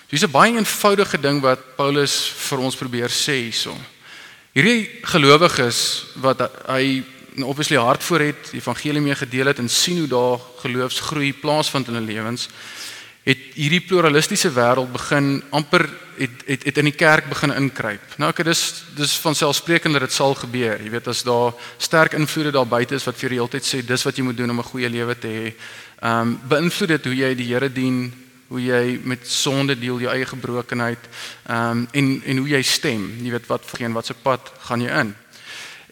Dis 0.09 0.23
'n 0.23 0.31
baie 0.31 0.57
eenvoudige 0.57 1.21
ding 1.21 1.41
wat 1.41 1.77
Paulus 1.77 2.33
vir 2.49 2.59
ons 2.59 2.77
probeer 2.77 3.09
sê 3.09 3.39
hierso. 3.47 3.77
Hierdie 4.53 4.91
gelowiges 5.03 6.11
wat 6.15 6.43
hy 6.67 7.05
obviously 7.39 7.79
hart 7.79 8.03
voor 8.03 8.21
het, 8.21 8.51
die 8.51 8.59
evangelie 8.59 9.01
mee 9.01 9.15
gedeel 9.15 9.47
het 9.47 9.59
en 9.59 9.69
sien 9.69 9.99
hoe 9.99 10.09
daar 10.09 10.41
geloofsgroei 10.59 11.33
plaasvind 11.33 11.89
in 11.89 11.95
hulle 11.95 12.13
lewens 12.13 12.49
het 13.25 13.41
hierdie 13.55 13.83
pluralistiese 13.85 14.51
wêreld 14.55 14.93
begin 14.93 15.43
amper 15.51 15.85
het, 16.21 16.43
het 16.47 16.65
het 16.65 16.79
in 16.79 16.89
die 16.89 16.97
kerk 16.97 17.29
begin 17.29 17.53
inkruip. 17.57 18.17
Nou 18.21 18.31
ek 18.33 18.43
dis 18.49 18.63
dis 18.97 19.13
van 19.25 19.37
selfsprekend 19.37 19.97
dat 19.97 20.07
dit 20.09 20.15
sal 20.15 20.35
gebeur. 20.39 20.81
Jy 20.81 20.93
weet 20.93 21.11
as 21.13 21.23
daar 21.25 21.53
sterk 21.79 22.17
invloede 22.19 22.55
daar 22.57 22.69
buite 22.69 22.97
is 22.97 23.07
wat 23.09 23.21
vir 23.21 23.35
die 23.35 23.41
hele 23.41 23.53
tyd 23.53 23.69
sê 23.69 23.83
dis 23.87 24.07
wat 24.09 24.17
jy 24.17 24.25
moet 24.25 24.37
doen 24.37 24.51
om 24.51 24.61
'n 24.61 24.71
goeie 24.73 24.89
lewe 24.89 25.15
te 25.19 25.29
hê. 25.29 25.55
Ehm 26.01 26.21
um, 26.21 26.41
beïnvloed 26.49 26.89
dit 26.89 27.05
hoe 27.05 27.17
jy 27.17 27.35
die 27.35 27.49
Here 27.53 27.73
dien, 27.73 28.13
hoe 28.49 28.61
jy 28.61 29.01
met 29.05 29.29
sonde 29.29 29.79
deel, 29.79 30.01
jou 30.01 30.13
eie 30.13 30.27
gebrokenheid, 30.27 31.09
ehm 31.47 31.71
um, 31.71 31.89
en 31.93 32.23
en 32.25 32.37
hoe 32.37 32.49
jy 32.49 32.63
stem. 32.63 33.21
Jy 33.23 33.31
weet 33.31 33.47
wat 33.47 33.65
vir 33.65 33.81
een 33.81 33.93
wat 33.93 34.07
se 34.07 34.15
pad 34.15 34.53
gaan 34.61 34.81
jy 34.81 34.91
in. 35.01 35.15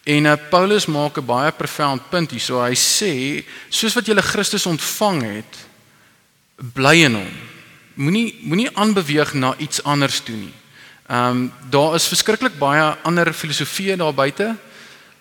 En 0.04 0.24
uh, 0.24 0.36
Paulus 0.50 0.86
maak 0.86 1.18
'n 1.18 1.26
baie 1.26 1.52
profound 1.52 2.10
punt 2.10 2.30
hier. 2.30 2.40
So 2.40 2.60
hy 2.60 2.74
sê 2.74 3.44
soos 3.68 3.94
wat 3.94 4.06
jy 4.06 4.14
Christus 4.16 4.66
ontvang 4.66 5.22
het, 5.22 5.67
bly 6.58 7.04
in 7.06 7.14
hom. 7.14 7.34
Moenie 7.98 8.38
moenie 8.46 8.70
aanbeweeg 8.74 9.34
na 9.34 9.54
iets 9.58 9.82
anders 9.82 10.20
toe 10.26 10.36
nie. 10.36 10.54
Ehm 11.08 11.30
um, 11.30 11.52
daar 11.70 11.94
is 11.94 12.08
verskriklik 12.10 12.58
baie 12.58 12.82
ander 13.02 13.32
filosofieë 13.32 13.96
daar 13.96 14.14
buite, 14.14 14.54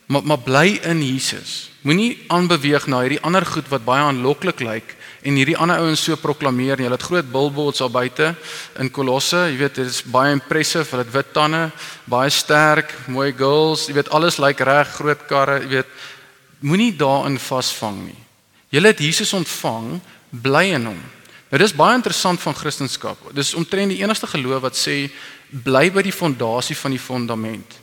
maar 0.05 0.23
maar 0.23 0.39
bly 0.39 0.79
in 0.83 1.01
Jesus. 1.03 1.71
Moenie 1.81 2.17
aanbeweeg 2.27 2.87
na 2.87 3.01
hierdie 3.01 3.21
ander 3.21 3.45
goed 3.45 3.69
wat 3.69 3.85
baie 3.85 4.03
aanloklik 4.03 4.59
lyk 4.59 4.95
en 5.21 5.35
hierdie 5.35 5.57
ander 5.57 5.77
ouens 5.77 6.03
so 6.03 6.15
proklameer. 6.15 6.77
Hulle 6.77 6.97
het 6.97 7.09
groot 7.09 7.31
billboards 7.31 7.79
daar 7.79 7.91
buite 7.91 8.35
in 8.79 8.91
Kolosse. 8.91 9.47
Jy 9.51 9.57
weet 9.57 9.75
dit 9.75 9.87
is 9.87 10.03
baie 10.03 10.31
impressive. 10.31 10.89
Hulle 10.89 11.05
het 11.05 11.13
wit 11.13 11.33
tande, 11.33 11.71
baie 12.05 12.29
sterk, 12.29 12.93
mooi 13.07 13.31
girls. 13.33 13.87
Jy 13.87 13.93
weet 13.93 14.09
alles 14.09 14.37
lyk 14.37 14.59
reg, 14.59 14.95
groot 14.99 15.27
karre, 15.27 15.61
jy 15.61 15.77
weet. 15.77 15.93
Moenie 16.59 16.95
daarin 16.97 17.37
vasvang 17.39 18.07
nie. 18.07 18.21
Jy 18.69 18.81
het 18.83 18.99
Jesus 18.99 19.33
ontvang, 19.33 19.99
bly 20.31 20.65
in 20.75 20.85
hom. 20.91 20.99
Nou 21.47 21.59
dis 21.61 21.75
baie 21.75 21.95
interessant 21.95 22.41
van 22.43 22.55
Christendom. 22.55 23.15
Dis 23.35 23.53
omtrent 23.55 23.93
die 23.93 24.01
enigste 24.01 24.27
geloof 24.27 24.65
wat 24.65 24.75
sê 24.75 25.07
bly 25.63 25.87
by 25.95 26.03
die 26.03 26.15
fondasie 26.15 26.75
van 26.75 26.91
die 26.91 26.99
fondament. 26.99 27.77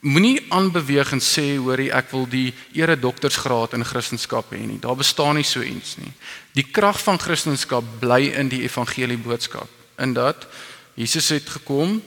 Moenie 0.00 0.38
aanbeweeg 0.54 1.10
en 1.12 1.20
sê 1.20 1.58
hoorie 1.58 1.90
ek 1.92 2.12
wil 2.14 2.24
die 2.30 2.54
ere 2.78 2.94
doktorsgraad 2.96 3.74
in 3.76 3.84
Christendom 3.84 4.54
hê 4.54 4.62
nie. 4.62 4.78
Daar 4.80 4.96
bestaan 4.96 5.36
nie 5.36 5.44
so 5.44 5.60
iets 5.60 5.98
nie. 5.98 6.12
Die 6.54 6.64
krag 6.70 7.02
van 7.02 7.18
Christendom 7.18 7.90
bly 8.00 8.30
in 8.30 8.48
die 8.48 8.62
evangelie 8.62 9.18
boodskap. 9.18 9.68
In 9.98 10.14
dat 10.14 10.46
Jesus 10.94 11.28
het 11.34 11.48
gekom 11.48 12.00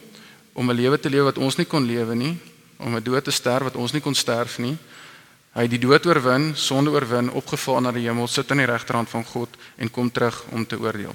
om 0.54 0.70
'n 0.70 0.76
lewe 0.76 1.00
te 1.00 1.10
lewe 1.10 1.24
wat 1.24 1.38
ons 1.38 1.58
nie 1.58 1.66
kon 1.66 1.86
lewe 1.86 2.16
nie, 2.16 2.38
om 2.78 2.96
'n 2.96 3.04
dood 3.04 3.24
te 3.24 3.32
sterf 3.32 3.64
wat 3.64 3.76
ons 3.76 3.92
nie 3.92 4.02
kon 4.02 4.16
sterf 4.16 4.58
nie. 4.58 4.78
Hy 5.54 5.68
het 5.68 5.74
die 5.74 5.82
dood 5.82 6.06
oorwin, 6.10 6.52
sonde 6.58 6.90
oorwin, 6.90 7.30
opgevaar 7.38 7.82
na 7.86 7.92
die 7.94 8.08
hemel, 8.08 8.28
sit 8.28 8.50
aan 8.52 8.64
die 8.64 8.70
regterhand 8.70 9.10
van 9.12 9.26
God 9.26 9.54
en 9.78 9.92
kom 9.94 10.10
terug 10.12 10.40
om 10.52 10.66
te 10.66 10.80
oordeel. 10.82 11.14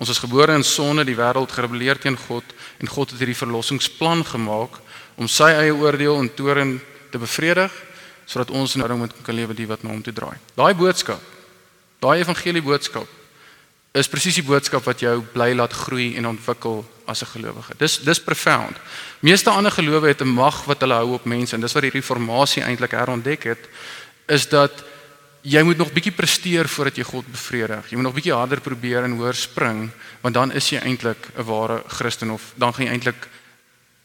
Ons 0.00 0.12
is 0.14 0.22
gebore 0.22 0.54
in 0.54 0.64
sonde, 0.64 1.04
die 1.04 1.18
wêreld 1.18 1.50
gerebelleer 1.52 1.98
teen 1.98 2.16
God 2.16 2.54
en 2.78 2.88
God 2.88 3.10
het 3.10 3.18
hierdie 3.18 3.36
verlossingsplan 3.36 4.22
gemaak 4.30 4.78
om 5.20 5.28
sy 5.28 5.50
eie 5.58 5.74
oordeel 5.74 6.22
en 6.22 6.30
toorn 6.34 6.78
te 7.10 7.18
bevredig 7.18 7.74
sodat 8.30 8.54
ons 8.54 8.78
nou 8.78 8.96
moet 8.96 9.14
kan 9.26 9.34
lewe 9.34 9.66
wat 9.66 9.82
na 9.82 9.90
hom 9.90 10.02
toe 10.06 10.14
draai. 10.14 10.38
Daai 10.54 10.72
boodskap, 10.78 11.20
daai 11.98 12.22
evangelie 12.22 12.62
boodskap 12.62 13.19
is 13.92 14.08
presies 14.08 14.38
die 14.38 14.46
boodskap 14.46 14.84
wat 14.86 15.02
jou 15.02 15.16
bly 15.34 15.50
laat 15.54 15.72
groei 15.74 16.14
en 16.16 16.28
ontwikkel 16.30 16.84
as 17.06 17.22
'n 17.22 17.32
gelowige. 17.34 17.74
Dis 17.78 17.98
dis 17.98 18.20
profound. 18.20 18.76
Meeste 19.20 19.50
ander 19.50 19.72
gelowe 19.72 20.06
het 20.08 20.22
'n 20.22 20.28
mag 20.28 20.64
wat 20.64 20.80
hulle 20.80 20.94
hou 20.94 21.14
op 21.14 21.24
mense 21.24 21.54
en 21.54 21.60
dis 21.60 21.72
wat 21.72 21.82
die 21.82 21.90
reformatie 21.90 22.62
eintlik 22.62 22.90
herontdek 22.90 23.42
het 23.44 23.68
is 24.28 24.48
dat 24.48 24.84
jy 25.42 25.62
moet 25.62 25.76
nog 25.76 25.92
bietjie 25.92 26.12
presteer 26.12 26.68
voordat 26.68 26.96
jy 26.96 27.02
God 27.02 27.26
bevredig. 27.26 27.90
Jy 27.90 27.96
moet 27.96 28.04
nog 28.04 28.14
bietjie 28.14 28.34
harder 28.34 28.60
probeer 28.60 29.04
en 29.04 29.16
hoër 29.16 29.34
spring, 29.34 29.90
want 30.20 30.34
dan 30.34 30.52
is 30.52 30.70
jy 30.70 30.78
eintlik 30.78 31.28
'n 31.36 31.44
ware 31.44 31.82
Christen 31.86 32.30
of 32.30 32.52
dan 32.54 32.74
gaan 32.74 32.84
jy 32.84 32.92
eintlik 32.92 33.28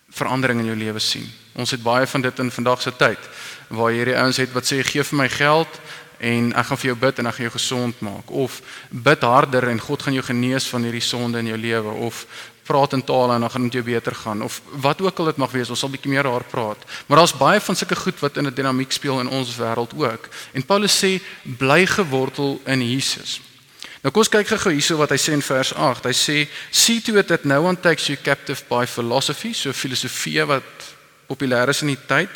verandering 0.10 0.60
in 0.60 0.66
jou 0.66 0.78
lewe 0.78 1.00
sien. 1.00 1.28
Ons 1.56 1.72
het 1.72 1.84
baie 1.84 2.08
van 2.08 2.22
dit 2.22 2.40
in 2.40 2.52
vandag 2.52 2.82
se 2.82 2.92
tyd 2.96 3.20
waar 3.68 3.92
hierdie 3.92 4.18
ouens 4.18 4.38
het 4.38 4.52
wat 4.54 4.66
sê 4.66 4.84
gee 4.84 5.04
vir 5.04 5.18
my 5.18 5.30
geld 5.30 5.80
en 6.18 6.52
ek 6.54 6.66
gaan 6.66 6.78
vir 6.78 6.92
jou 6.92 6.98
bid 7.00 7.20
en 7.20 7.28
ek 7.28 7.38
gaan 7.38 7.48
jou 7.50 7.56
gesond 7.58 8.02
maak. 8.02 8.32
Of 8.32 8.62
bid 8.90 9.22
harder 9.22 9.70
en 9.70 9.80
God 9.80 10.02
gaan 10.02 10.14
jou 10.14 10.26
genees 10.26 10.68
van 10.68 10.84
hierdie 10.84 11.02
sonde 11.04 11.40
in 11.40 11.48
jou 11.54 11.58
lewe 11.58 11.96
of 12.08 12.26
praat 12.66 12.94
in 12.98 13.04
tale 13.06 13.36
en 13.36 13.46
dan 13.46 13.52
gaan 13.52 13.68
dit 13.70 13.74
jou 13.80 13.84
beter 13.86 14.16
gaan. 14.16 14.42
Of 14.42 14.62
wat 14.82 15.02
ook 15.02 15.20
al 15.20 15.26
dit 15.26 15.38
mag 15.38 15.52
wees 15.52 15.70
ons 15.70 15.80
sal 15.80 15.90
bietjie 15.94 16.12
meer 16.12 16.24
daar 16.26 16.44
praat. 16.44 16.82
Maar 17.08 17.18
daar's 17.22 17.38
baie 17.38 17.60
van 17.62 17.76
sulke 17.76 17.96
goed 17.96 18.20
wat 18.20 18.38
in 18.38 18.48
'n 18.48 18.54
dinamiek 18.54 18.92
speel 18.92 19.20
in 19.20 19.30
ons 19.30 19.58
wêreld 19.58 19.94
ook. 19.96 20.30
En 20.54 20.66
Paulus 20.66 21.04
sê 21.04 21.22
bly 21.44 21.86
gewortel 21.86 22.62
in 22.66 22.82
Jesus. 22.92 23.42
Nou 24.06 24.14
kom 24.14 24.22
ons 24.22 24.30
kyk 24.30 24.52
gou 24.62 24.70
hierso 24.70 25.00
wat 25.02 25.10
hy 25.10 25.18
sê 25.18 25.34
in 25.34 25.42
vers 25.42 25.72
8 25.74 26.06
hy 26.06 26.14
sê 26.14 26.36
see 26.70 27.02
to 27.02 27.16
it 27.18 27.26
that 27.28 27.46
no 27.50 27.64
one 27.66 27.80
takes 27.82 28.06
you 28.06 28.18
captive 28.22 28.62
by 28.70 28.86
philosophy 28.86 29.50
so 29.54 29.74
filosofie 29.74 30.46
wat 30.46 30.94
populêr 31.26 31.72
is 31.74 31.82
in 31.82 31.88
die 31.88 32.04
tyd 32.06 32.30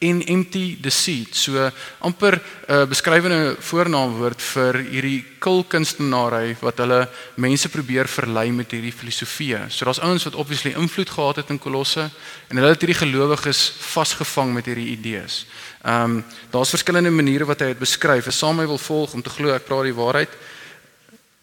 en 0.00 0.22
empty 0.26 0.78
deceit. 0.80 1.36
So 1.36 1.70
amper 1.98 2.40
'n 2.40 2.72
uh, 2.72 2.84
beskrywende 2.88 3.56
voornaamwoord 3.60 4.42
vir 4.42 4.74
hierdie 4.88 5.24
kulkunstenaarry 5.38 6.56
wat 6.60 6.78
hulle 6.78 7.08
mense 7.36 7.68
probeer 7.68 8.08
verlei 8.08 8.50
met 8.52 8.70
hierdie 8.70 8.94
filosofieë. 8.96 9.68
So 9.68 9.84
daar's 9.84 10.00
ouens 10.00 10.24
wat 10.24 10.34
obviously 10.34 10.72
invloed 10.72 11.10
gehad 11.10 11.36
het 11.36 11.50
in 11.50 11.58
Kolosse 11.58 12.10
en 12.48 12.56
hulle 12.56 12.72
het 12.72 12.80
hierdie 12.80 12.96
gelowiges 12.96 13.72
vasgevang 13.92 14.54
met 14.54 14.66
hierdie 14.66 14.96
idees. 14.96 15.46
Ehm 15.84 16.04
um, 16.04 16.24
daar's 16.50 16.72
verskillende 16.72 17.10
maniere 17.10 17.44
wat 17.44 17.60
hy 17.60 17.66
dit 17.66 17.78
beskryf. 17.78 18.26
As 18.26 18.38
saam 18.38 18.58
hy 18.58 18.66
wil 18.66 18.78
volg 18.78 19.12
om 19.12 19.22
te 19.22 19.30
glo 19.30 19.52
ek 19.52 19.68
praat 19.68 19.84
die 19.84 20.00
waarheid. 20.00 20.32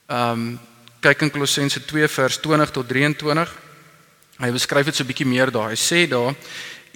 Ehm 0.07 0.31
um, 0.31 0.59
kyk 0.99 1.21
in 1.21 1.31
Kolossense 1.31 1.85
2 1.85 2.07
vers 2.07 2.39
20 2.41 2.71
tot 2.71 2.87
23. 2.87 3.53
Hy 4.37 4.49
beskryf 4.51 4.85
dit 4.85 4.95
so 4.95 5.03
'n 5.03 5.07
bietjie 5.07 5.29
meer 5.29 5.51
daar. 5.51 5.69
Hy 5.69 5.77
sê 5.77 6.09
daar 6.09 6.33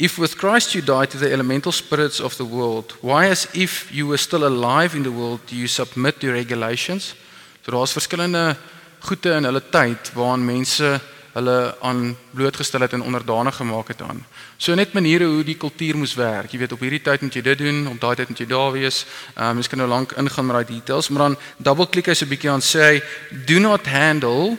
If 0.02 0.18
with 0.18 0.36
Christ 0.36 0.74
you 0.74 0.82
died 0.82 1.12
to 1.12 1.20
the 1.20 1.32
elemental 1.32 1.72
spirits 1.72 2.20
of 2.20 2.36
the 2.38 2.46
world, 2.46 2.98
why 3.02 3.30
as 3.30 3.48
if 3.54 3.94
you 3.94 4.08
were 4.08 4.18
still 4.18 4.48
alive 4.48 4.96
in 4.96 5.04
the 5.04 5.12
world 5.12 5.46
do 5.46 5.56
you 5.56 5.68
submit 5.68 6.20
to 6.22 6.32
regulations? 6.32 7.14
So 7.62 7.72
daar's 7.72 7.94
verskillende 7.94 8.56
goede 9.00 9.36
in 9.38 9.46
hulle 9.46 9.62
tyd 9.70 10.10
waaraan 10.18 10.46
mense 10.46 10.90
hulle 11.36 11.76
aan 11.86 12.18
blootgestel 12.34 12.82
het 12.82 12.98
en 12.98 13.06
onderdanig 13.06 13.56
gemaak 13.56 13.94
het 13.94 14.02
aan. 14.02 14.26
So 14.58 14.74
net 14.74 14.98
maniere 14.98 15.30
hoe 15.30 15.44
die 15.46 15.60
kultuur 15.62 15.98
moes 15.98 16.18
werk. 16.18 16.50
Jy 16.50 16.64
weet 16.66 16.74
op 16.74 16.82
hierdie 16.82 17.04
tyd 17.06 17.22
moet 17.22 17.38
jy 17.38 17.44
dit 17.46 17.62
doen, 17.62 17.86
op 17.94 18.02
daai 18.02 18.16
tyd 18.16 18.34
moet 18.34 18.42
jy 18.42 18.50
daar 18.50 18.74
wees. 18.74 19.06
Ehm 19.36 19.52
um, 19.52 19.60
mens 19.62 19.70
kan 19.70 19.86
nou 19.86 19.90
lank 19.90 20.18
ingaan 20.18 20.50
met 20.50 20.56
daai 20.64 20.80
details, 20.80 21.14
maar 21.14 21.30
dan 21.30 21.38
double 21.62 21.86
klik 21.94 22.10
hy 22.10 22.18
so 22.18 22.26
'n 22.26 22.34
bietjie 22.34 22.50
aan 22.50 22.66
sê 22.66 23.04
do 23.46 23.60
not 23.60 23.86
handle, 23.86 24.58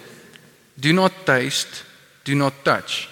do 0.79 0.93
not 0.93 1.27
taste, 1.27 1.83
do 2.23 2.39
not 2.39 2.55
touch. 2.63 3.12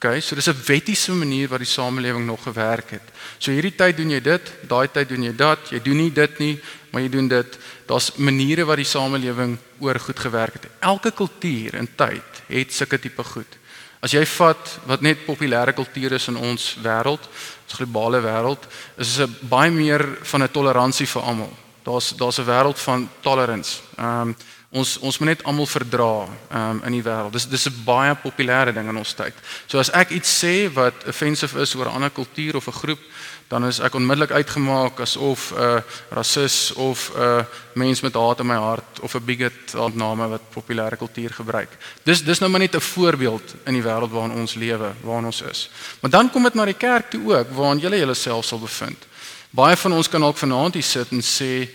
Okay, 0.00 0.20
so 0.20 0.34
dis 0.34 0.48
'n 0.48 0.56
wettiese 0.64 1.12
manier 1.12 1.48
wat 1.48 1.58
die 1.58 1.68
samelewing 1.68 2.24
nog 2.24 2.42
gewerk 2.42 2.90
het. 2.90 3.02
So 3.38 3.50
hierdie 3.50 3.74
tyd 3.76 3.96
doen 3.96 4.10
jy 4.10 4.20
dit, 4.20 4.52
daai 4.68 4.88
tyd 4.88 5.08
doen 5.08 5.22
jy 5.22 5.34
dat, 5.36 5.58
jy 5.68 5.82
doen 5.82 5.96
nie 5.96 6.12
dit 6.12 6.38
nie, 6.38 6.60
maar 6.90 7.02
jy 7.02 7.08
doen 7.08 7.28
dit. 7.28 7.58
Daar's 7.86 8.16
maniere 8.16 8.64
wat 8.64 8.76
die 8.76 8.84
samelewing 8.84 9.58
oor 9.78 10.00
goed 10.00 10.18
gewerk 10.18 10.52
het. 10.52 10.66
Elke 10.80 11.10
kultuur 11.10 11.74
en 11.74 11.88
tyd 11.96 12.42
het 12.46 12.72
sulke 12.72 12.98
tipe 12.98 13.24
goed. 13.24 13.58
As 14.00 14.12
jy 14.12 14.24
vat 14.24 14.78
wat 14.86 15.02
net 15.02 15.26
populêre 15.26 15.74
kultuur 15.74 16.12
is 16.12 16.28
in 16.28 16.36
ons 16.36 16.76
wêreld, 16.82 17.28
ons 17.68 17.74
globale 17.76 18.22
wêreld, 18.24 18.64
is 18.96 19.16
dit 19.16 19.48
baie 19.50 19.70
meer 19.70 20.18
van 20.22 20.42
'n 20.42 20.48
toleransie 20.48 21.06
vir 21.06 21.22
almal. 21.22 21.52
Daar's 21.84 22.16
daar's 22.16 22.38
'n 22.38 22.46
wêreld 22.46 22.78
van 22.78 23.08
tolerance. 23.20 23.80
Ehm 23.98 24.28
um, 24.28 24.36
Ons 24.70 25.00
ons 25.02 25.16
moet 25.18 25.32
net 25.32 25.40
almal 25.50 25.66
verdra 25.66 26.28
um, 26.54 26.80
in 26.86 26.94
die 26.94 27.02
wêreld. 27.02 27.32
Dis 27.34 27.48
dis 27.50 27.66
'n 27.66 27.82
baie 27.84 28.14
populêre 28.14 28.72
ding 28.72 28.88
in 28.88 28.96
ons 28.96 29.14
tyd. 29.14 29.34
So 29.66 29.78
as 29.78 29.90
ek 29.90 30.10
iets 30.10 30.30
sê 30.30 30.70
wat 30.72 30.94
offensive 31.10 31.58
is 31.58 31.74
oor 31.74 31.86
'n 31.86 31.94
ander 31.94 32.10
kultuur 32.10 32.56
of 32.56 32.68
'n 32.68 32.78
groep, 32.78 33.00
dan 33.48 33.66
is 33.66 33.80
ek 33.80 33.94
onmiddellik 33.94 34.30
uitgemaak 34.30 35.00
asof 35.00 35.50
'n 35.50 35.58
uh, 35.58 35.82
rasis 36.10 36.72
of 36.72 37.10
'n 37.16 37.20
uh, 37.20 37.44
mens 37.74 38.00
met 38.00 38.14
haat 38.14 38.40
in 38.40 38.46
my 38.46 38.54
hart 38.54 39.00
of 39.02 39.14
'n 39.14 39.24
bigot 39.24 39.74
aan 39.74 39.96
name 39.96 40.28
wat 40.28 40.50
populêre 40.54 40.96
kultuur 40.96 41.30
gebruik. 41.30 41.70
Dis 42.04 42.22
dis 42.22 42.38
nou 42.38 42.50
maar 42.50 42.60
net 42.60 42.74
'n 42.76 42.80
voorbeeld 42.80 43.54
in 43.66 43.74
die 43.74 43.82
wêreld 43.82 44.10
waarin 44.10 44.38
ons 44.38 44.54
lewe, 44.54 44.94
waarin 45.02 45.26
ons 45.26 45.42
is. 45.42 45.70
Maar 46.00 46.10
dan 46.10 46.30
kom 46.30 46.42
dit 46.42 46.54
na 46.54 46.64
die 46.64 46.78
kerk 46.78 47.10
toe 47.10 47.38
ook, 47.38 47.50
waarin 47.50 47.78
julle 47.78 47.98
julleself 47.98 48.44
sal 48.44 48.58
bevind. 48.58 49.06
Baie 49.50 49.76
van 49.76 49.92
ons 49.92 50.08
kan 50.08 50.20
dalk 50.20 50.38
vanaand 50.38 50.74
hier 50.74 50.82
sit 50.82 51.10
en 51.10 51.22
sê 51.22 51.68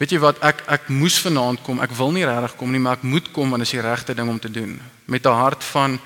Weet 0.00 0.14
jy 0.14 0.18
wat 0.22 0.38
ek 0.40 0.62
ek 0.72 0.86
moes 0.96 1.18
vanaand 1.20 1.60
kom. 1.60 1.82
Ek 1.84 1.92
wil 1.92 2.14
nie 2.16 2.24
regtig 2.24 2.54
kom 2.56 2.70
nie, 2.72 2.80
maar 2.80 2.96
ek 2.96 3.04
moet 3.04 3.26
kom 3.36 3.50
want 3.52 3.60
dit 3.60 3.68
is 3.68 3.74
die 3.76 3.84
regte 3.84 4.14
ding 4.16 4.30
om 4.32 4.38
te 4.40 4.48
doen. 4.48 4.80
Met 5.04 5.26
'n 5.26 5.36
hart 5.36 5.64
van 5.64 6.00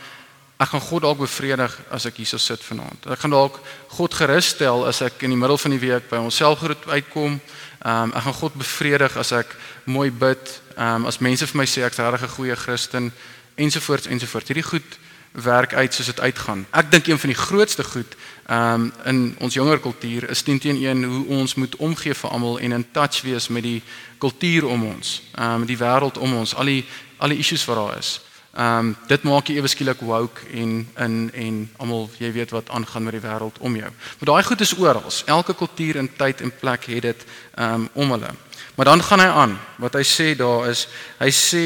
ek 0.58 0.68
gaan 0.68 0.80
God 0.80 1.02
dalk 1.02 1.18
bevredig 1.18 1.78
as 1.90 2.06
ek 2.06 2.16
hier 2.16 2.26
so 2.26 2.36
sit 2.38 2.60
vanaand. 2.62 3.06
Ek 3.06 3.20
gaan 3.20 3.30
dalk 3.30 3.60
God 3.88 4.14
gerus 4.14 4.48
stel 4.48 4.86
as 4.86 5.00
ek 5.00 5.22
in 5.22 5.30
die 5.30 5.38
middel 5.38 5.58
van 5.58 5.70
die 5.70 5.78
week 5.78 6.08
by 6.10 6.16
onsself 6.16 6.58
groet 6.58 6.88
uitkom. 6.88 7.40
Ehm 7.84 8.02
um, 8.02 8.12
ek 8.12 8.22
gaan 8.22 8.34
God 8.34 8.54
bevredig 8.54 9.16
as 9.16 9.32
ek 9.32 9.56
mooi 9.84 10.10
bid. 10.10 10.60
Ehm 10.76 10.94
um, 10.94 11.06
as 11.06 11.18
mense 11.18 11.46
vir 11.46 11.56
my 11.56 11.66
sê 11.66 11.86
ek's 11.86 11.98
regtig 11.98 12.22
'n 12.22 12.36
goeie 12.36 12.56
Christen 12.56 13.12
ensovoorts 13.54 14.06
ensovoorts. 14.06 14.48
Hierdie 14.48 14.70
goed 14.70 14.98
werk 15.32 15.74
uit 15.74 15.94
soos 15.94 16.06
dit 16.06 16.20
uitgaan. 16.20 16.66
Ek 16.70 16.90
dink 16.90 17.06
een 17.06 17.18
van 17.18 17.30
die 17.30 17.38
grootste 17.38 17.84
goed 17.84 18.16
um, 18.50 18.92
in 19.04 19.36
ons 19.40 19.54
jonger 19.54 19.80
kultuur 19.80 20.30
is 20.30 20.42
teen 20.42 20.58
teen 20.58 20.82
een 20.82 21.04
hoe 21.04 21.26
ons 21.26 21.54
moet 21.54 21.76
omgee 21.76 22.14
vir 22.14 22.30
almal 22.30 22.58
en 22.58 22.72
in 22.72 22.86
touch 22.92 23.22
wees 23.22 23.48
met 23.48 23.62
die 23.62 23.82
kultuur 24.18 24.66
om 24.66 24.84
ons, 24.84 25.22
ehm 25.34 25.62
um, 25.62 25.66
die 25.66 25.78
wêreld 25.78 26.18
om 26.18 26.34
ons, 26.34 26.54
al 26.54 26.64
die 26.64 26.84
al 27.18 27.28
die 27.28 27.38
issues 27.38 27.64
wat 27.64 27.76
daar 27.76 27.98
is. 27.98 28.20
Ehm 28.54 28.78
um, 28.78 28.96
dit 29.06 29.22
maak 29.22 29.48
jy 29.48 29.56
ewe 29.58 29.68
skielik 29.68 30.00
woke 30.00 30.46
en 30.52 30.88
in 30.96 31.30
en 31.32 31.56
almal 31.76 32.10
jy 32.18 32.32
weet 32.32 32.52
wat 32.54 32.68
aangaan 32.70 33.02
met 33.02 33.16
die 33.16 33.24
wêreld 33.24 33.58
om 33.58 33.76
jou. 33.76 33.90
Maar 34.18 34.30
daai 34.32 34.42
goed 34.42 34.60
is 34.60 34.76
oral. 34.78 35.10
Elke 35.26 35.54
kultuur 35.54 35.96
en 35.96 36.10
tyd 36.16 36.40
en 36.40 36.52
plek 36.60 36.84
het 36.86 37.02
dit 37.02 37.24
ehm 37.54 37.74
um, 37.74 37.88
om 37.92 38.10
hulle. 38.10 38.30
Maar 38.74 38.84
dan 38.84 39.02
gaan 39.02 39.20
hy 39.20 39.26
aan. 39.26 39.58
Wat 39.78 39.94
hy 39.94 40.02
sê 40.02 40.34
daar 40.36 40.68
is, 40.68 40.86
hy 41.18 41.30
sê 41.30 41.64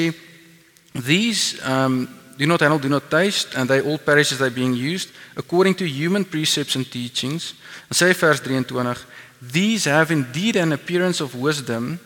these 1.05 1.61
ehm 1.61 1.85
um, 1.85 2.09
do 2.39 2.47
not 2.47 2.61
handle, 2.61 2.79
do 2.79 2.89
not 2.89 3.11
taste, 3.11 3.55
and 3.57 3.69
they 3.69 3.81
all 3.81 3.99
perish 3.99 4.33
as 4.33 4.39
they 4.39 4.49
being 4.49 4.73
used 4.73 5.11
according 5.37 5.75
to 5.75 5.85
human 5.85 6.25
precepts 6.25 6.77
and 6.77 6.89
teachings. 6.89 7.55
En 7.91 7.97
sê 7.97 8.15
vers 8.15 8.41
23, 8.41 9.05
these 9.43 9.91
have 9.91 10.13
indeed 10.13 10.57
an 10.57 10.73
appearance 10.73 11.21
of 11.21 11.35
wisdom 11.35 11.99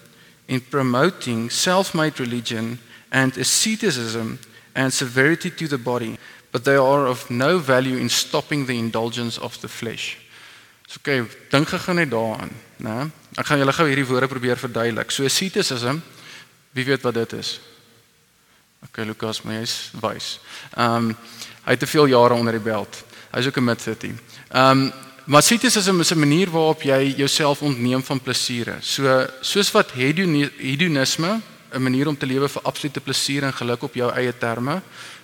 in 0.49 0.61
promoting 0.61 1.51
self-made 1.51 2.19
religion 2.19 2.79
and 3.11 3.37
asceticism 3.37 4.39
and 4.75 4.93
severity 4.93 5.51
to 5.51 5.69
the 5.69 5.79
body, 5.79 6.19
but 6.51 6.65
they 6.65 6.77
are 6.77 7.07
of 7.07 7.29
no 7.31 7.59
value 7.59 7.99
in 7.99 8.09
stopping 8.09 8.67
the 8.67 8.79
indulgence 8.79 9.39
of 9.39 9.61
the 9.61 9.69
flesh. 9.69 10.17
So 10.89 10.99
okay, 11.01 11.29
dink 11.51 11.69
gou 11.69 11.95
net 11.95 12.11
daaraan, 12.11 12.51
né? 12.81 13.11
Ek 13.37 13.47
gaan 13.49 13.61
julle 13.61 13.73
gou 13.73 13.87
hierdie 13.89 14.09
woorde 14.09 14.29
probeer 14.29 14.57
verduidelik. 14.61 15.13
So 15.13 15.25
asceticism, 15.25 16.01
wie 16.73 16.85
weet 16.85 17.05
wat 17.05 17.15
dit 17.21 17.33
is? 17.37 17.61
Okay, 18.89 19.05
Lukas, 19.05 19.43
my 19.43 19.61
is 19.63 19.91
wys. 20.01 20.41
Ehm 20.77 21.13
um, 21.13 21.17
hy 21.63 21.77
het 21.77 21.79
te 21.79 21.87
veel 21.87 22.09
jare 22.11 22.35
onder 22.35 22.57
die 22.57 22.65
belt. 22.65 23.05
Hy's 23.31 23.47
ook 23.47 23.57
'n 23.57 23.65
mid-30. 23.65 24.19
Ehm 24.51 24.71
um, 24.71 24.93
maar 25.25 25.43
sitis 25.43 25.77
is 25.77 25.87
'n 25.87 26.01
is 26.01 26.11
'n 26.11 26.19
manier 26.19 26.51
waarop 26.51 26.83
jy 26.83 27.15
jouself 27.17 27.63
ontneem 27.63 28.03
van 28.03 28.21
plesiere. 28.21 28.77
So 28.81 29.27
soos 29.41 29.71
wat 29.71 29.93
hedonisme 29.93 31.41
'n 31.73 31.83
manier 31.83 32.09
om 32.09 32.17
te 32.17 32.27
lewe 32.27 32.49
vir 32.49 32.63
absolute 32.63 33.01
plesier 33.01 33.43
en 33.43 33.53
geluk 33.53 33.83
op 33.83 33.95
jou 33.95 34.13
eie 34.13 34.39
terme 34.39 34.83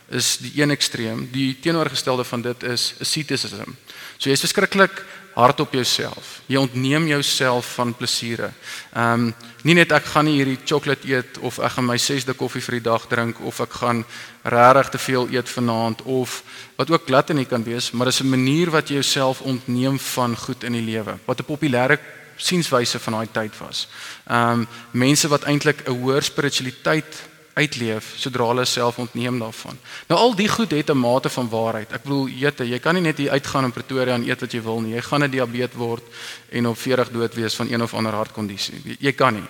is 0.09 0.37
die 0.37 0.63
een 0.63 0.71
ekstreem. 0.71 1.29
Die 1.33 1.59
teenoorgestelde 1.61 2.25
van 2.25 2.43
dit 2.43 2.63
is 2.63 2.95
asceticism. 3.01 3.71
So 4.17 4.31
jy's 4.31 4.41
verskriklik 4.41 5.05
hard 5.39 5.61
op 5.61 5.73
jouself. 5.73 6.41
Jy 6.51 6.59
ontneem 6.59 7.07
jouself 7.07 7.75
van 7.79 7.95
plesiere. 7.95 8.51
Ehm 8.93 9.29
um, 9.29 9.35
nie 9.67 9.75
net 9.75 9.91
ek 9.93 10.07
gaan 10.13 10.25
nie 10.25 10.37
hierdie 10.39 10.59
sjokolade 10.63 11.09
eet 11.11 11.39
of 11.45 11.59
ek 11.59 11.73
gaan 11.75 11.87
my 11.87 11.97
6de 11.99 12.35
koffie 12.39 12.63
vir 12.63 12.79
die 12.79 12.85
dag 12.87 13.07
drink 13.11 13.41
of 13.47 13.59
ek 13.61 13.73
gaan 13.81 14.05
regtig 14.43 14.91
te 14.95 15.01
veel 15.03 15.27
eet 15.35 15.51
vanaand 15.51 16.03
of 16.03 16.43
wat 16.79 16.91
ook 16.91 17.07
gluttony 17.07 17.45
kan 17.45 17.65
wees, 17.67 17.91
maar 17.91 18.07
dis 18.07 18.23
'n 18.23 18.31
manier 18.31 18.71
wat 18.71 18.89
jy 18.89 18.95
jouself 18.95 19.41
ontneem 19.41 19.99
van 19.99 20.37
goed 20.37 20.65
in 20.65 20.73
die 20.73 20.87
lewe. 20.93 21.19
Wat 21.27 21.41
'n 21.41 21.51
populêre 21.51 21.99
sienswyse 22.37 22.99
van 22.99 23.13
daai 23.13 23.29
tyd 23.33 23.59
was. 23.59 23.89
Ehm 24.27 24.61
um, 24.61 24.69
mense 24.91 25.29
wat 25.29 25.45
eintlik 25.45 25.83
'n 25.87 25.93
hoër 25.93 26.23
spiritualiteit 26.23 27.29
uitleef 27.59 28.13
sodra 28.17 28.47
hulle 28.53 28.65
self 28.69 28.99
ontneem 29.03 29.39
daarvan. 29.43 29.79
Nou 30.09 30.21
al 30.21 30.35
die 30.39 30.49
goed 30.49 30.71
het 30.71 30.91
'n 30.91 30.99
mate 30.99 31.29
van 31.29 31.49
waarheid. 31.49 31.93
Ek 31.93 32.03
bedoel, 32.03 32.29
jette, 32.29 32.69
jy 32.69 32.79
kan 32.79 32.95
nie 32.95 33.03
net 33.03 33.19
hier 33.19 33.31
uitgaan 33.31 33.65
in 33.65 33.73
Pretoria 33.73 34.15
en 34.15 34.29
eet 34.29 34.41
wat 34.41 34.53
jy 34.53 34.63
wil 34.63 34.81
nie. 34.81 34.95
Jy 34.95 35.03
gaan 35.03 35.25
'n 35.25 35.31
diabetes 35.31 35.77
word 35.77 36.03
en 36.51 36.67
op 36.67 36.79
40 36.79 37.11
dood 37.11 37.35
wees 37.35 37.55
van 37.55 37.71
een 37.71 37.83
of 37.83 37.95
ander 37.95 38.13
hartkondisie. 38.13 38.97
Jy 38.99 39.13
kan 39.13 39.35
nie. 39.35 39.49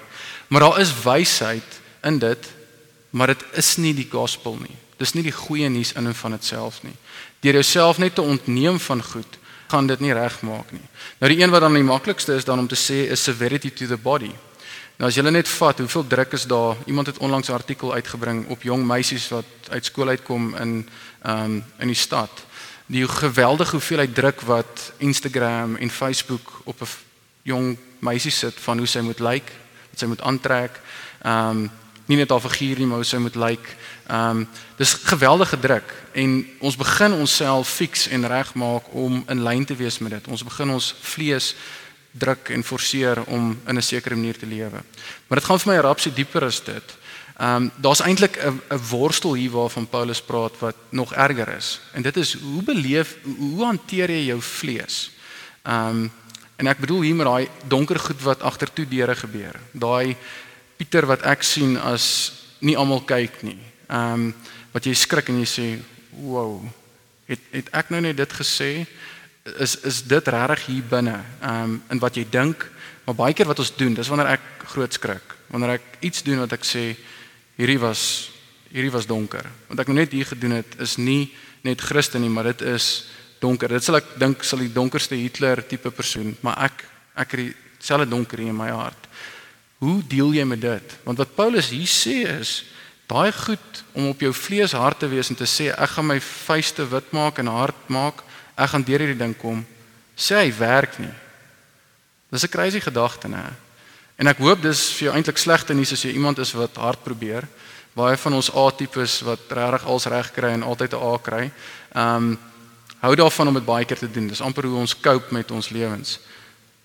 Maar 0.49 0.61
daar 0.61 0.81
is 0.81 1.03
wysheid 1.03 1.81
in 2.03 2.19
dit, 2.19 2.47
maar 3.11 3.27
dit 3.27 3.45
is 3.53 3.77
nie 3.77 3.95
die 3.95 4.09
gospel 4.11 4.57
nie. 4.57 4.77
Dis 4.97 5.13
nie 5.13 5.23
die 5.23 5.33
goeie 5.33 5.69
nuus 5.69 5.93
in 5.93 6.07
en 6.07 6.15
van 6.15 6.31
dit 6.31 6.45
self 6.45 6.83
nie. 6.83 6.97
Deur 7.41 7.53
jouself 7.53 7.99
net 7.99 8.15
te 8.15 8.23
ontneem 8.23 8.81
van 8.81 9.03
goed, 9.03 9.39
gaan 9.69 9.87
dit 9.87 10.01
nie 10.01 10.13
regmaak 10.13 10.73
nie. 10.73 10.87
Nou 11.21 11.33
die 11.33 11.43
een 11.43 11.51
wat 11.51 11.61
dan 11.61 11.75
die 11.75 11.83
maklikste 11.83 12.35
is 12.35 12.45
dan 12.45 12.59
om 12.59 12.69
te 12.69 12.77
sê 12.77 13.11
is 13.11 13.23
severity 13.23 13.71
to 13.71 13.87
the 13.87 13.97
body. 13.97 14.33
Nou 14.99 15.07
as 15.07 15.15
jy 15.15 15.23
net 15.31 15.47
vat 15.47 15.79
hoeveel 15.79 16.07
druk 16.11 16.33
is 16.35 16.45
daar. 16.51 16.77
Iemand 16.91 17.07
het 17.07 17.19
onlangs 17.23 17.49
'n 17.49 17.53
artikel 17.53 17.93
uitgebring 17.93 18.49
op 18.49 18.63
jong 18.63 18.83
meisies 18.87 19.29
wat 19.29 19.45
uit 19.71 19.85
skool 19.85 20.09
uitkom 20.09 20.57
in 20.57 20.89
ehm 21.23 21.45
um, 21.45 21.65
in 21.79 21.87
die 21.87 21.97
stad. 21.97 22.31
Die 22.87 23.09
geweldige 23.09 23.71
hoeveelheid 23.71 24.15
druk 24.15 24.41
wat 24.41 24.93
Instagram 24.97 25.77
en 25.77 25.91
Facebook 25.91 26.61
op 26.65 26.81
'n 26.81 26.87
jong 27.43 27.77
meisie 27.99 28.31
sit 28.31 28.55
van 28.61 28.79
hoe 28.79 28.87
sy 28.87 28.99
moet 28.99 29.19
lyk, 29.19 29.33
like, 29.33 29.53
wat 29.91 29.99
sy 29.99 30.07
moet 30.07 30.21
aantrek. 30.21 30.81
Ehm 31.23 31.51
um, 31.51 31.71
nie 32.07 32.17
net 32.17 32.31
haar 32.31 32.41
figuur 32.41 32.79
nie, 32.79 32.87
maar 32.87 32.97
hoe 32.97 33.05
sy 33.05 33.17
moet 33.17 33.35
lyk. 33.35 33.49
Like. 33.49 33.69
Ehm 34.07 34.31
um, 34.31 34.49
dis 34.77 34.93
geweldige 34.93 35.59
druk 35.59 35.95
en 36.13 36.47
ons 36.59 36.77
begin 36.77 37.13
onsself 37.13 37.69
fix 37.69 38.09
en 38.09 38.27
regmaak 38.27 38.83
om 38.93 39.25
in 39.27 39.43
lyn 39.43 39.65
te 39.65 39.77
wees 39.77 39.99
met 39.99 40.11
dit. 40.11 40.29
Ons 40.29 40.45
begin 40.45 40.71
ons 40.71 40.95
vlees 41.01 41.55
druk 42.11 42.49
en 42.49 42.65
forceer 42.65 43.25
om 43.25 43.61
in 43.67 43.77
'n 43.77 43.83
sekere 43.83 44.15
manier 44.15 44.39
te 44.39 44.47
lewe. 44.47 44.81
Maar 45.27 45.39
dit 45.39 45.45
gaan 45.45 45.61
vir 45.61 45.73
my 45.73 45.81
rapsie 45.81 46.13
dieper 46.13 46.45
as 46.45 46.65
dit. 46.65 46.97
Ehm 47.39 47.55
um, 47.55 47.71
daar's 47.77 48.01
eintlik 48.01 48.37
'n 48.37 48.61
'n 48.71 48.81
worstel 48.91 49.35
hier 49.35 49.51
waarvan 49.51 49.89
Paulus 49.89 50.23
praat 50.23 50.59
wat 50.59 50.77
nog 50.89 51.15
erger 51.15 51.49
is. 51.57 51.81
En 51.93 52.03
dit 52.03 52.17
is 52.17 52.35
hoe 52.35 52.63
beleef 52.63 53.17
hoe 53.23 53.65
hanteer 53.65 54.11
jy 54.11 54.25
jou 54.27 54.43
vlees? 54.43 55.11
Ehm 55.63 55.89
um, 55.89 56.13
en 56.57 56.67
ek 56.67 56.79
bedoel 56.79 57.03
hier 57.03 57.15
met 57.15 57.27
daai 57.27 57.49
donker 57.67 57.99
goed 57.99 58.23
wat 58.23 58.43
agtertoe 58.43 58.89
deure 58.89 59.15
gebeur. 59.15 59.55
Daai 59.73 60.17
Pieter 60.77 61.07
wat 61.07 61.23
ek 61.23 61.43
sien 61.43 61.77
as 61.77 62.33
nie 62.63 62.77
almal 62.77 63.01
kyk 63.03 63.43
nie. 63.43 63.59
Ehm 63.89 64.13
um, 64.13 64.35
wat 64.73 64.85
jy 64.85 64.95
skrik 64.95 65.29
en 65.29 65.39
jy 65.39 65.47
sê, 65.47 65.79
"Wow, 66.11 66.63
het 67.27 67.41
het 67.51 67.69
ek 67.73 67.91
nou 67.91 68.01
net 68.01 68.17
dit 68.17 68.33
gesê?" 68.33 68.87
Is 69.59 69.77
is 69.87 70.03
dit 70.03 70.29
regtig 70.29 70.67
hier 70.67 70.87
binne 70.91 71.19
um 71.43 71.79
in 71.91 72.01
wat 72.03 72.17
jy 72.17 72.27
dink 72.31 72.67
maar 73.07 73.17
baie 73.17 73.35
keer 73.35 73.49
wat 73.49 73.59
ons 73.63 73.75
doen 73.77 73.95
dis 73.95 74.09
wanneer 74.09 74.35
ek 74.37 74.47
groot 74.69 74.93
skrik. 74.93 75.37
Wanneer 75.49 75.79
ek 75.79 76.01
iets 76.05 76.23
doen 76.27 76.43
wat 76.45 76.53
ek 76.53 76.67
sê 76.69 76.91
hierdie 77.57 77.81
was 77.81 78.31
hierdie 78.69 78.93
was 78.93 79.09
donker. 79.09 79.47
Wat 79.71 79.81
ek 79.81 79.89
nou 79.89 79.97
net 79.97 80.13
hier 80.13 80.29
gedoen 80.29 80.59
het 80.59 80.77
is 80.85 80.99
nie 81.01 81.31
net 81.65 81.81
Christen 81.81 82.23
nie 82.23 82.33
maar 82.33 82.51
dit 82.53 82.67
is 82.69 83.09
donker. 83.41 83.73
Dit 83.73 83.85
sal 83.85 84.01
ek 84.03 84.17
dink 84.21 84.45
sal 84.45 84.61
die 84.65 84.73
donkerste 84.73 85.17
Hitler 85.17 85.65
tipe 85.67 85.91
persoon 85.95 86.35
maar 86.45 86.61
ek 86.69 86.85
ek 87.19 87.35
het 87.35 87.55
dieselfde 87.79 88.11
donker 88.11 88.41
in 88.43 88.57
my 88.57 88.69
hart. 88.71 89.09
Hoe 89.79 90.03
deel 90.11 90.35
jy 90.35 90.45
met 90.45 90.61
dit? 90.61 90.95
Want 91.05 91.19
wat 91.23 91.35
Paulus 91.39 91.71
hier 91.71 91.89
sê 91.91 92.25
is 92.39 92.65
baie 93.09 93.33
goed 93.33 93.83
om 93.97 94.11
op 94.11 94.21
jou 94.21 94.33
vlees 94.37 94.75
hart 94.77 95.01
te 95.01 95.09
wees 95.09 95.31
en 95.33 95.39
te 95.39 95.49
sê 95.49 95.71
ek 95.73 95.95
gaan 95.97 96.11
my 96.11 96.19
vuiste 96.21 96.85
wit 96.91 97.13
maak 97.17 97.39
en 97.41 97.49
hart 97.49 97.89
maak 97.89 98.21
ek 98.59 98.73
gaan 98.75 98.85
deur 98.85 99.05
hierdie 99.05 99.19
ding 99.19 99.37
kom. 99.39 99.63
Sê 100.19 100.43
hy 100.43 100.51
werk 100.59 100.99
nie. 100.99 101.15
Dis 102.31 102.45
'n 102.45 102.51
crazy 102.51 102.81
gedagte, 102.81 103.29
né? 103.29 103.55
En 104.19 104.27
ek 104.27 104.39
hoop 104.39 104.63
dis 104.63 104.93
vir 104.99 105.09
jou 105.09 105.15
eintlik 105.15 105.39
slegte 105.39 105.75
nuus 105.75 105.93
as 105.93 106.03
jy 106.03 106.11
iemand 106.13 106.39
is 106.39 106.53
wat 106.53 106.77
hard 106.77 107.03
probeer. 107.05 107.47
Baie 107.95 108.17
van 108.17 108.35
ons 108.35 108.51
A-tipes 108.55 109.21
wat 109.21 109.41
regtig 109.49 109.85
als 109.87 110.07
reg 110.07 110.33
kry 110.33 110.51
en 110.51 110.63
altyd 110.63 110.93
'n 110.93 111.03
A 111.03 111.19
kry. 111.19 111.51
Ehm 111.95 112.17
um, 112.17 112.39
hou 113.01 113.15
daarvan 113.15 113.49
om 113.49 113.55
dit 113.55 113.65
baie 113.65 113.85
keer 113.85 113.99
te 113.99 114.11
doen. 114.11 114.27
Dis 114.27 114.41
amper 114.41 114.65
hoe 114.65 114.79
ons 114.79 115.01
cope 115.01 115.33
met 115.35 115.51
ons 115.51 115.69
lewens. 115.69 116.19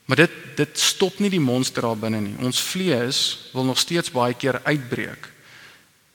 Maar 0.05 0.17
dit 0.17 0.31
dit 0.55 0.79
stop 0.79 1.19
nie 1.19 1.29
die 1.29 1.39
monster 1.39 1.81
daar 1.81 1.97
binne 1.97 2.19
nie. 2.21 2.35
Ons 2.39 2.61
vlees 2.61 3.49
wil 3.53 3.63
nog 3.63 3.79
steeds 3.79 4.11
baie 4.11 4.33
keer 4.33 4.61
uitbreek. 4.63 5.29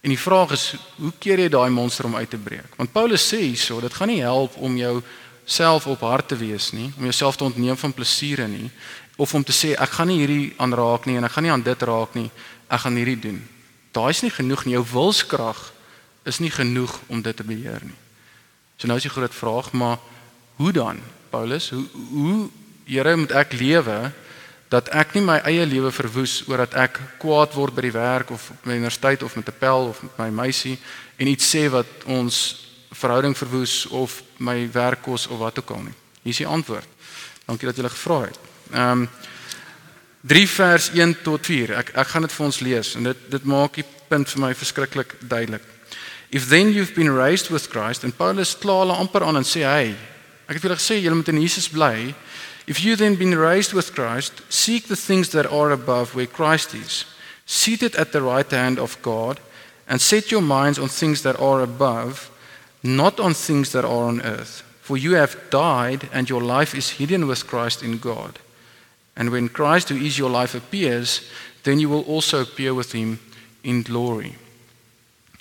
En 0.01 0.11
die 0.11 0.19
vraag 0.19 0.53
is, 0.55 0.75
hoe 0.97 1.13
keer 1.19 1.39
jy 1.39 1.49
daai 1.49 1.71
monster 1.71 2.07
om 2.07 2.17
uit 2.17 2.31
te 2.31 2.39
breek? 2.39 2.77
Want 2.77 2.93
Paulus 2.93 3.27
sê 3.27 3.41
hierso, 3.41 3.81
dit 3.81 3.95
gaan 3.95 4.09
nie 4.09 4.23
help 4.23 4.57
om 4.57 4.77
jou 4.77 5.03
self 5.49 5.87
op 5.89 6.05
hart 6.05 6.29
te 6.29 6.37
wees 6.37 6.71
nie, 6.77 6.91
om 6.99 7.09
jouself 7.09 7.39
te 7.41 7.47
ontneem 7.49 7.77
van 7.81 7.95
plesiere 7.97 8.47
nie, 8.49 8.69
of 9.17 9.33
om 9.35 9.45
te 9.45 9.55
sê 9.57 9.73
ek 9.75 9.97
gaan 9.97 10.13
nie 10.13 10.21
hierdie 10.21 10.53
aanraak 10.61 11.09
nie 11.09 11.17
en 11.19 11.27
ek 11.27 11.35
gaan 11.35 11.47
nie 11.49 11.55
aan 11.55 11.65
dit 11.65 11.87
raak 11.89 12.15
nie, 12.15 12.29
ek 12.69 12.85
gaan 12.85 12.99
hierdie 13.01 13.19
doen. 13.19 13.41
Daai 13.97 14.13
is 14.13 14.23
nie 14.23 14.31
genoeg 14.31 14.67
nie. 14.67 14.77
Jou 14.77 14.85
wilskrag 14.93 15.63
is 16.29 16.39
nie 16.45 16.53
genoeg 16.53 16.93
om 17.09 17.25
dit 17.25 17.37
te 17.37 17.47
beheer 17.47 17.83
nie. 17.83 17.97
So 18.79 18.87
nou 18.87 18.99
is 19.01 19.09
die 19.09 19.13
groot 19.13 19.35
vraag, 19.35 19.73
maar 19.73 19.99
hoe 20.61 20.73
dan? 20.77 21.01
Paulus, 21.33 21.73
hoe 21.75 21.85
hoe 22.13 22.49
Here 22.89 23.13
moet 23.21 23.35
ek 23.37 23.53
lewe 23.53 23.99
dat 24.73 24.87
ek 24.97 25.13
nie 25.13 25.21
my 25.21 25.35
eie 25.45 25.67
lewe 25.69 25.91
verwoes 25.93 26.39
oordat 26.49 26.73
ek 26.81 27.01
kwaad 27.21 27.53
word 27.53 27.75
by 27.77 27.83
die 27.85 27.93
werk 27.93 28.31
of 28.33 28.47
op 28.55 28.65
my 28.69 28.79
universiteit 28.79 29.21
of 29.27 29.37
met 29.37 29.49
'n 29.49 29.59
pel 29.61 29.93
of 29.93 30.01
met 30.03 30.17
my 30.19 30.29
meisie 30.31 30.79
en 31.21 31.29
iets 31.29 31.45
sê 31.45 31.69
wat 31.69 31.89
ons 32.07 32.68
verhouding 32.91 33.37
verwoes 33.37 33.87
of 33.87 34.23
my 34.37 34.69
werk 34.73 35.03
kos 35.03 35.27
of 35.27 35.39
wat 35.39 35.59
ook 35.59 35.71
al 35.71 35.83
nie. 35.89 35.97
Hier 36.23 36.33
is 36.33 36.43
die 36.43 36.47
antwoord. 36.47 36.87
Dankie 37.47 37.69
dat 37.69 37.77
jy 37.77 37.83
gele 37.83 37.95
gevra 37.95 38.21
het. 38.29 38.39
Ehm 38.73 38.91
um, 38.91 39.09
3 40.29 40.49
vers 40.51 40.91
1 40.91 41.23
tot 41.23 41.47
4. 41.47 41.71
Ek 41.79 41.93
ek 41.95 42.09
gaan 42.11 42.25
dit 42.27 42.33
vir 42.33 42.45
ons 42.45 42.61
lees 42.61 42.95
en 42.99 43.07
dit 43.07 43.21
dit 43.31 43.45
maak 43.45 43.79
die 43.79 43.87
punt 44.09 44.29
vir 44.29 44.41
my 44.43 44.51
verskriklik 44.55 45.15
duidelik. 45.21 45.63
If 46.31 46.49
then 46.49 46.73
you've 46.73 46.95
been 46.95 47.15
raised 47.15 47.49
with 47.51 47.71
Christ 47.71 48.05
and 48.05 48.17
Paulus 48.17 48.57
kla 48.59 48.81
hulle 48.83 48.97
amper 48.99 49.25
aan 49.25 49.39
en 49.41 49.47
sê 49.47 49.63
hy, 49.65 49.95
ek 50.49 50.59
het 50.59 50.61
vir 50.61 50.69
julle 50.69 50.81
gesê 50.81 50.99
julle 50.99 51.17
moet 51.17 51.31
in 51.33 51.41
Jesus 51.41 51.69
bly. 51.69 52.15
If 52.67 52.83
you 52.85 52.97
then 52.97 53.17
been 53.17 53.39
raised 53.39 53.73
with 53.73 53.95
Christ, 53.95 54.43
seek 54.51 54.89
the 54.89 54.97
things 54.97 55.31
that 55.31 55.47
are 55.47 55.73
above 55.73 56.15
where 56.15 56.27
Christ 56.27 56.75
is, 56.75 57.07
seated 57.47 57.97
at 57.97 58.13
the 58.13 58.21
right 58.21 58.51
hand 58.51 58.79
of 58.79 59.01
God, 59.01 59.41
and 59.89 60.01
set 60.01 60.31
your 60.31 60.43
minds 60.43 60.79
on 60.79 60.89
things 60.89 61.23
that 61.23 61.41
are 61.41 61.63
above 61.63 62.29
not 62.83 63.21
on 63.21 63.35
things 63.35 63.71
that 63.73 63.85
are 63.85 64.07
on 64.09 64.21
earth. 64.23 64.63
For 64.83 64.97
you 64.97 65.15
have 65.15 65.37
died, 65.51 66.09
and 66.13 66.29
your 66.29 66.43
life 66.43 66.75
is 66.75 66.91
hidden 66.91 67.27
with 67.27 67.47
Christ 67.47 67.83
in 67.83 67.99
God. 67.99 68.39
And 69.17 69.31
when 69.31 69.49
Christ, 69.49 69.89
who 69.91 69.97
is 69.97 70.17
your 70.17 70.31
life, 70.31 70.55
appears, 70.55 71.29
then 71.65 71.79
you 71.81 71.89
will 71.89 72.05
also 72.05 72.41
appear 72.41 72.73
with 72.73 72.93
him 72.93 73.19
in 73.63 73.83
glory. 73.83 74.35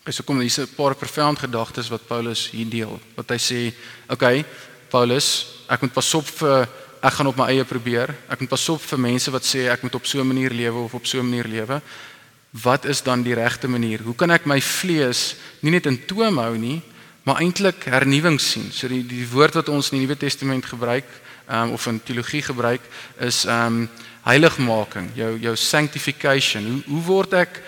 So 0.09 0.23
kom 0.23 0.39
hier's 0.39 0.59
'n 0.59 0.67
paar 0.75 0.95
profound 0.95 1.39
gedagtes 1.39 1.89
wat 1.89 2.07
Paulus 2.07 2.49
hier 2.49 2.69
deel. 2.69 2.99
Wat 3.15 3.29
hy 3.29 3.37
sê, 3.37 3.73
okay, 4.09 4.45
Paulus, 4.89 5.45
ek 5.69 5.81
moet 5.81 5.93
pas 5.93 6.13
op 6.15 6.25
vir 6.25 6.67
ek 7.03 7.13
gaan 7.13 7.27
op 7.27 7.37
my 7.37 7.47
eie 7.51 7.65
probeer. 7.65 8.15
Ek 8.29 8.39
moet 8.39 8.49
pas 8.49 8.69
op 8.69 8.81
vir 8.81 8.99
mense 8.99 9.31
wat 9.31 9.43
sê 9.43 9.67
ek 9.69 9.83
moet 9.83 9.95
op 9.95 10.05
so 10.05 10.19
'n 10.19 10.27
manier 10.27 10.51
lewe 10.51 10.83
of 10.83 10.93
op 10.93 11.05
so 11.05 11.19
'n 11.19 11.29
manier 11.29 11.47
lewe. 11.47 11.81
Wat 12.51 12.85
is 12.85 13.03
dan 13.03 13.23
die 13.23 13.35
regte 13.35 13.67
manier? 13.67 14.01
Hoe 14.01 14.15
kan 14.15 14.31
ek 14.31 14.45
my 14.45 14.61
vlees 14.61 15.35
nie 15.61 15.71
net 15.71 15.85
in 15.85 16.05
toom 16.05 16.37
hou 16.37 16.57
nie, 16.57 16.81
maar 17.27 17.41
eintlik 17.43 17.89
hernuwing 17.91 18.39
sien. 18.39 18.69
So 18.71 18.87
die 18.87 19.03
die 19.03 19.25
woord 19.27 19.57
wat 19.59 19.69
ons 19.69 19.91
in 19.91 19.97
die 19.97 20.05
Nuwe 20.05 20.15
Testament 20.19 20.65
gebruik, 20.65 21.07
ehm 21.47 21.69
um, 21.69 21.73
of 21.75 21.87
in 21.91 21.99
teologie 22.03 22.41
gebruik 22.41 22.83
is 23.23 23.43
ehm 23.45 23.83
um, 23.83 23.89
heiligmaking, 24.27 25.11
jou 25.15 25.33
jou 25.39 25.55
sanctification. 25.55 26.65
Hoe 26.67 26.83
hoe 26.87 27.03
word 27.03 27.33
ek 27.33 27.61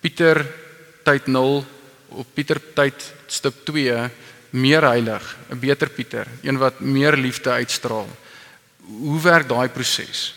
Pieter 0.00 0.40
tyd 1.04 1.26
0 1.28 1.64
of 2.16 2.26
Pieter 2.34 2.60
tyd 2.74 3.04
stip 3.28 3.64
2 3.68 3.96
meer 4.50 4.84
heilig, 4.84 5.36
'n 5.50 5.58
beter 5.60 5.88
Pieter, 5.88 6.26
een 6.42 6.58
wat 6.58 6.80
meer 6.80 7.16
liefde 7.16 7.50
uitstraal. 7.50 8.08
Hoe 8.84 9.20
werk 9.20 9.48
daai 9.48 9.68
proses? 9.68 10.34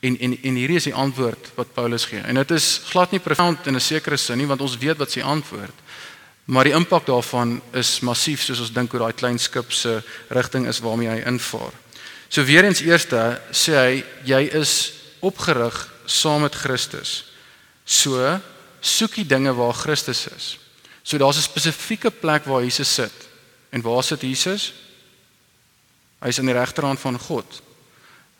En 0.00 0.18
en 0.18 0.38
en 0.42 0.54
hierdie 0.54 0.76
is 0.76 0.88
die 0.88 0.94
antwoord 0.94 1.52
wat 1.54 1.72
Paulus 1.74 2.04
gee. 2.04 2.20
En 2.20 2.34
dit 2.34 2.50
is 2.50 2.80
glad 2.88 3.10
nie 3.10 3.20
profound 3.20 3.66
in 3.66 3.74
'n 3.74 3.80
sekere 3.80 4.16
sin 4.16 4.38
nie, 4.38 4.46
want 4.46 4.60
ons 4.60 4.78
weet 4.78 4.96
wat 4.96 5.10
sy 5.10 5.20
antwoord. 5.20 5.84
Maar 6.46 6.68
die 6.68 6.76
impak 6.78 7.06
daarvan 7.06 7.58
is 7.74 8.00
massief 8.06 8.44
soos 8.46 8.60
ons 8.62 8.74
dink 8.74 8.92
oor 8.94 9.08
daai 9.08 9.18
klein 9.18 9.38
skip 9.38 9.72
se 9.74 9.98
rigting 10.30 10.68
is 10.70 10.78
waarmee 10.78 11.10
hy 11.10 11.24
invaar. 11.26 11.74
So 12.28 12.44
weer 12.46 12.64
eens 12.64 12.84
eerste 12.86 13.40
sê 13.50 13.74
hy 13.74 14.04
jy 14.26 14.42
is 14.54 14.92
opgerig 15.26 15.74
saam 16.06 16.44
met 16.46 16.54
Christus. 16.54 17.24
So 17.84 18.38
soek 18.80 19.18
die 19.18 19.26
dinge 19.26 19.54
waar 19.58 19.74
Christus 19.74 20.26
is. 20.30 20.46
So 21.02 21.18
daar's 21.18 21.38
'n 21.38 21.50
spesifieke 21.50 22.10
plek 22.10 22.44
waar 22.44 22.62
Jesus 22.62 22.94
sit. 22.94 23.14
En 23.70 23.82
waar 23.82 24.02
sit 24.02 24.20
Jesus? 24.20 24.72
Hy's 26.20 26.38
aan 26.38 26.46
die 26.46 26.54
regterhand 26.54 27.00
van 27.00 27.18
God. 27.18 27.62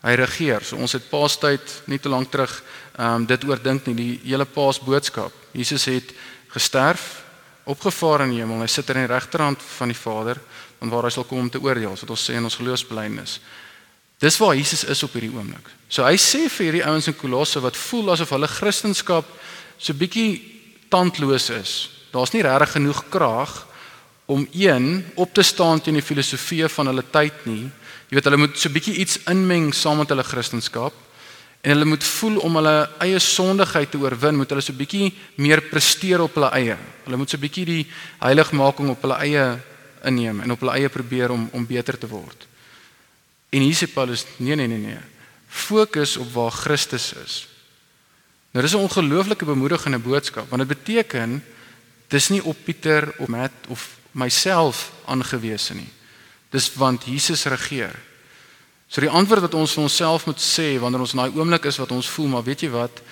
Hy 0.03 0.14
regeer. 0.14 0.64
So 0.64 0.77
ons 0.77 0.92
het 0.92 1.09
Paastyd 1.11 1.83
nie 1.87 1.99
te 1.99 2.09
lank 2.09 2.31
terug 2.31 2.62
ehm 2.99 3.14
um, 3.14 3.27
dit 3.27 3.45
oordink 3.45 3.87
nie 3.87 3.95
die 3.95 4.21
hele 4.25 4.45
Paas 4.45 4.81
boodskap. 4.81 5.33
Jesus 5.53 5.85
het 5.85 6.14
gesterf 6.49 7.26
opgevaar 7.67 8.25
in 8.25 8.35
die 8.35 8.41
hemel. 8.41 8.63
Hy 8.63 8.71
sit 8.71 8.91
aan 8.93 9.03
die 9.03 9.11
regterhand 9.11 9.63
van 9.77 9.91
die 9.91 9.99
Vader, 9.99 10.41
en 10.81 10.93
waar 10.93 11.09
hy 11.09 11.13
sal 11.15 11.27
kom 11.29 11.45
om 11.45 11.51
te 11.51 11.61
oordeel, 11.63 11.97
wat 11.99 12.13
ons 12.13 12.27
sê 12.29 12.37
in 12.39 12.47
ons 12.47 12.59
geloofsbelijdenis. 12.61 13.41
Dis 14.23 14.39
waar 14.41 14.57
Jesus 14.57 14.85
is 14.89 15.03
op 15.05 15.13
hierdie 15.17 15.33
oomblik. 15.35 15.69
So 15.93 16.05
hy 16.07 16.17
sê 16.21 16.47
vir 16.49 16.71
hierdie 16.71 16.85
ouens 16.89 17.09
in 17.11 17.17
Kolosse 17.19 17.61
wat 17.61 17.77
voel 17.77 18.15
asof 18.15 18.33
hulle 18.33 18.49
Christendom 18.49 19.25
so 19.77 19.93
bietjie 19.93 20.41
tandloos 20.89 21.51
is. 21.53 21.73
Daar's 22.15 22.33
nie 22.33 22.45
regtig 22.47 22.79
genoeg 22.79 23.03
krag 23.13 23.67
om 24.27 24.47
een 24.57 25.05
op 25.21 25.35
te 25.35 25.43
staan 25.45 25.81
teen 25.81 25.99
die 25.99 26.05
filosofie 26.05 26.65
van 26.69 26.89
hulle 26.89 27.05
tyd 27.13 27.45
nie. 27.45 27.67
Jy 28.09 28.17
weet 28.17 28.31
hulle 28.31 28.41
moet 28.41 28.57
so 28.59 28.73
bietjie 28.73 28.97
iets 29.03 29.19
inmeng 29.29 29.75
saam 29.75 30.01
met 30.01 30.09
hulle 30.09 30.25
Christendom 30.25 30.65
en 31.67 31.73
hulle 31.73 31.85
moet 31.85 32.05
voel 32.05 32.37
om 32.47 32.61
hulle 32.61 32.75
eie 33.03 33.19
sondigheid 33.19 33.91
te 33.91 33.99
oorwin, 33.99 34.37
moet 34.39 34.53
hulle 34.55 34.63
so 34.63 34.73
'n 34.73 34.79
bietjie 34.79 35.13
meer 35.35 35.61
presteer 35.67 36.21
op 36.23 36.35
hulle 36.39 36.51
eie. 36.55 36.77
Hulle 37.05 37.17
moet 37.17 37.31
so 37.31 37.37
'n 37.37 37.41
bietjie 37.41 37.65
die 37.65 37.87
heiligmaking 38.21 38.89
op 38.91 39.03
hulle 39.03 39.19
eie 39.19 39.59
inneem 40.05 40.41
en 40.41 40.51
op 40.53 40.61
hulle 40.61 40.79
eie 40.79 40.89
probeer 40.89 41.31
om 41.31 41.49
om 41.53 41.67
beter 41.67 41.99
te 41.99 42.07
word. 42.07 42.47
En 43.51 43.61
hier 43.61 43.75
sê 43.75 43.93
Paulus, 43.93 44.27
nee 44.37 44.55
nee 44.55 44.67
nee 44.67 44.79
nee. 44.79 44.99
Fokus 45.49 46.17
op 46.17 46.33
waar 46.33 46.53
Christus 46.53 47.13
is. 47.25 47.49
Nou 48.53 48.63
dis 48.63 48.75
'n 48.75 48.87
ongelooflike 48.87 49.45
bemoedigende 49.45 49.99
boodskap 49.99 50.49
want 50.51 50.69
dit 50.69 50.79
beteken 50.79 51.45
dis 52.09 52.29
nie 52.29 52.45
op 52.45 52.57
Pieter 52.65 53.15
of 53.19 53.27
Matt 53.27 53.53
of 53.69 53.97
myself 54.13 54.93
aangewese 55.05 55.75
nie. 55.75 55.91
Dis 56.51 56.75
want 56.75 57.05
Jesus 57.05 57.45
regeer. 57.45 57.95
So 58.88 59.03
die 59.03 59.11
antwoord 59.11 59.49
wat 59.49 59.57
ons 59.59 59.75
vir 59.75 59.87
onsself 59.87 60.27
moet 60.29 60.42
sê 60.42 60.77
wanneer 60.79 61.03
ons 61.03 61.14
in 61.16 61.22
daai 61.25 61.35
oomblik 61.35 61.66
is 61.66 61.79
wat 61.83 61.92
ons 61.94 62.09
voel, 62.11 62.29
maar 62.37 62.44
weet 62.46 62.66
jy 62.66 62.70
wat? 62.70 63.03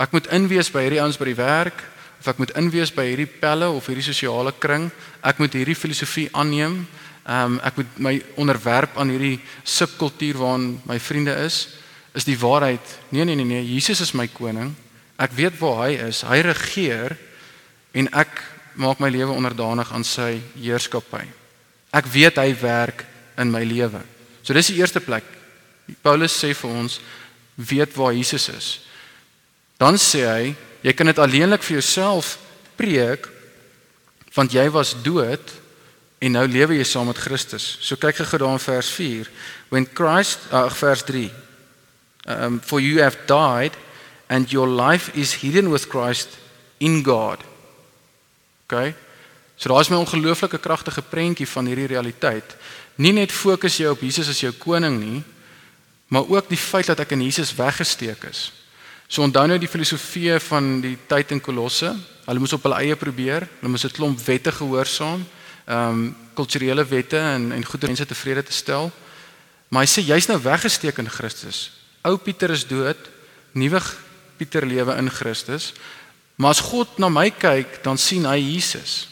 Ek 0.00 0.14
moet 0.16 0.30
inwees 0.32 0.70
by 0.72 0.86
hierdie 0.86 1.00
ouens 1.02 1.18
by 1.20 1.28
die 1.28 1.38
werk 1.38 1.82
of 2.20 2.28
ek 2.28 2.40
moet 2.40 2.52
inwees 2.60 2.92
by 2.92 3.06
hierdie 3.08 3.28
pelle 3.40 3.68
of 3.72 3.86
hierdie 3.88 4.04
sosiale 4.04 4.52
kring. 4.60 4.90
Ek 5.24 5.40
moet 5.40 5.54
hierdie 5.56 5.76
filosofie 5.76 6.28
aanneem. 6.36 6.82
Ehm 7.24 7.56
um, 7.56 7.58
ek 7.64 7.76
moet 7.80 7.98
my 8.00 8.14
onderwerp 8.40 8.96
aan 9.00 9.12
hierdie 9.12 9.40
subkultuur 9.64 10.40
waarin 10.40 10.70
my 10.88 10.98
vriende 11.00 11.36
is. 11.44 11.66
Is 12.16 12.26
die 12.26 12.38
waarheid? 12.38 12.96
Nee 13.10 13.24
nee 13.24 13.36
nee 13.36 13.46
nee, 13.46 13.64
Jesus 13.64 14.00
is 14.00 14.14
my 14.14 14.26
koning. 14.28 14.74
Ek 15.20 15.36
weet 15.36 15.58
waar 15.60 15.84
hy 15.86 15.98
is. 16.08 16.24
Hy 16.24 16.40
regeer 16.44 17.16
en 17.92 18.08
ek 18.16 18.40
maak 18.74 19.00
my 19.00 19.10
lewe 19.12 19.36
onderdanig 19.36 19.92
aan 19.92 20.04
sy 20.04 20.40
heerskappy. 20.56 21.26
Ek 21.92 22.08
weet 22.08 22.40
hy 22.40 22.54
werk 22.60 23.04
in 23.38 23.52
my 23.52 23.62
lewe. 23.64 24.00
So 24.42 24.54
dis 24.56 24.72
die 24.72 24.78
eerste 24.80 25.00
plek. 25.00 25.24
Paulus 26.02 26.36
sê 26.36 26.52
vir 26.54 26.70
ons 26.70 27.00
weet 27.54 27.94
waar 27.98 28.14
Jesus 28.16 28.48
is. 28.52 28.68
Dan 29.80 29.98
sê 30.00 30.24
hy, 30.28 30.54
jy 30.84 30.94
kan 30.96 31.10
dit 31.10 31.20
alleenlik 31.20 31.64
vir 31.66 31.80
jouself 31.80 32.38
preek 32.80 33.28
want 34.36 34.54
jy 34.54 34.68
was 34.70 34.94
dood 35.02 35.52
en 36.22 36.36
nou 36.36 36.44
lewe 36.46 36.76
jy 36.76 36.84
saam 36.86 37.08
met 37.10 37.18
Christus. 37.18 37.78
So 37.82 37.98
kyk 37.98 38.20
gou 38.22 38.38
daar 38.38 38.54
in 38.54 38.62
vers 38.62 38.90
4. 38.94 39.30
When 39.72 39.88
Christ, 39.88 40.46
uh, 40.52 40.68
vers 40.70 41.02
3. 41.08 41.30
Um 42.28 42.60
for 42.60 42.80
you 42.80 43.00
have 43.02 43.26
died 43.26 43.76
and 44.28 44.52
your 44.52 44.68
life 44.68 45.10
is 45.18 45.40
hidden 45.42 45.72
with 45.72 45.88
Christ 45.88 46.38
in 46.78 47.02
God. 47.02 47.42
OK. 48.68 48.94
So 49.56 49.68
daar 49.68 49.80
is 49.80 49.88
my 49.88 49.96
ongelooflike 49.96 50.60
kragtige 50.60 51.02
prentjie 51.02 51.48
van 51.48 51.66
hierdie 51.66 51.90
realiteit. 51.90 52.56
Nie 53.00 53.14
net 53.16 53.32
fokus 53.32 53.78
jy 53.80 53.88
op 53.88 54.02
Jesus 54.04 54.28
as 54.28 54.42
jou 54.42 54.52
koning 54.60 54.98
nie, 55.00 55.20
maar 56.12 56.28
ook 56.28 56.50
die 56.50 56.58
feit 56.60 56.90
dat 56.90 57.00
ek 57.00 57.14
in 57.16 57.22
Jesus 57.24 57.54
weggesteek 57.56 58.26
is. 58.28 58.50
So 59.08 59.24
onthou 59.24 59.46
nou 59.48 59.56
die 59.58 59.70
filosofie 59.70 60.36
van 60.50 60.80
die 60.84 60.96
tyd 61.08 61.32
in 61.32 61.40
Kolosse. 61.42 61.94
Hulle 62.26 62.42
moes 62.42 62.52
op 62.54 62.66
hulle 62.66 62.82
eie 62.82 62.98
probeer. 62.98 63.46
Hulle 63.60 63.72
moes 63.72 63.86
'n 63.86 63.94
klomp 63.96 64.18
wette 64.26 64.52
gehoorsaam, 64.52 65.24
ehm 65.66 65.88
um, 65.88 66.16
kulturele 66.34 66.84
wette 66.84 67.18
en 67.18 67.52
en 67.52 67.64
goeie 67.64 67.86
mense 67.86 68.06
tevrede 68.06 68.42
te 68.42 68.52
stel. 68.52 68.92
Maar 69.68 69.82
hy 69.82 69.88
sê 69.88 70.02
jy's 70.02 70.26
nou 70.26 70.38
weggesteek 70.42 70.98
in 70.98 71.08
Christus. 71.08 71.70
Ou 72.02 72.16
Pieter 72.16 72.50
is 72.50 72.66
dood, 72.66 72.98
nuwe 73.52 73.80
Pieter 74.36 74.66
lewe 74.66 74.96
in 74.96 75.10
Christus. 75.10 75.72
Maar 76.36 76.50
as 76.50 76.60
God 76.60 76.98
na 76.98 77.08
my 77.08 77.30
kyk, 77.30 77.82
dan 77.82 77.98
sien 77.98 78.24
hy 78.24 78.38
Jesus. 78.38 79.08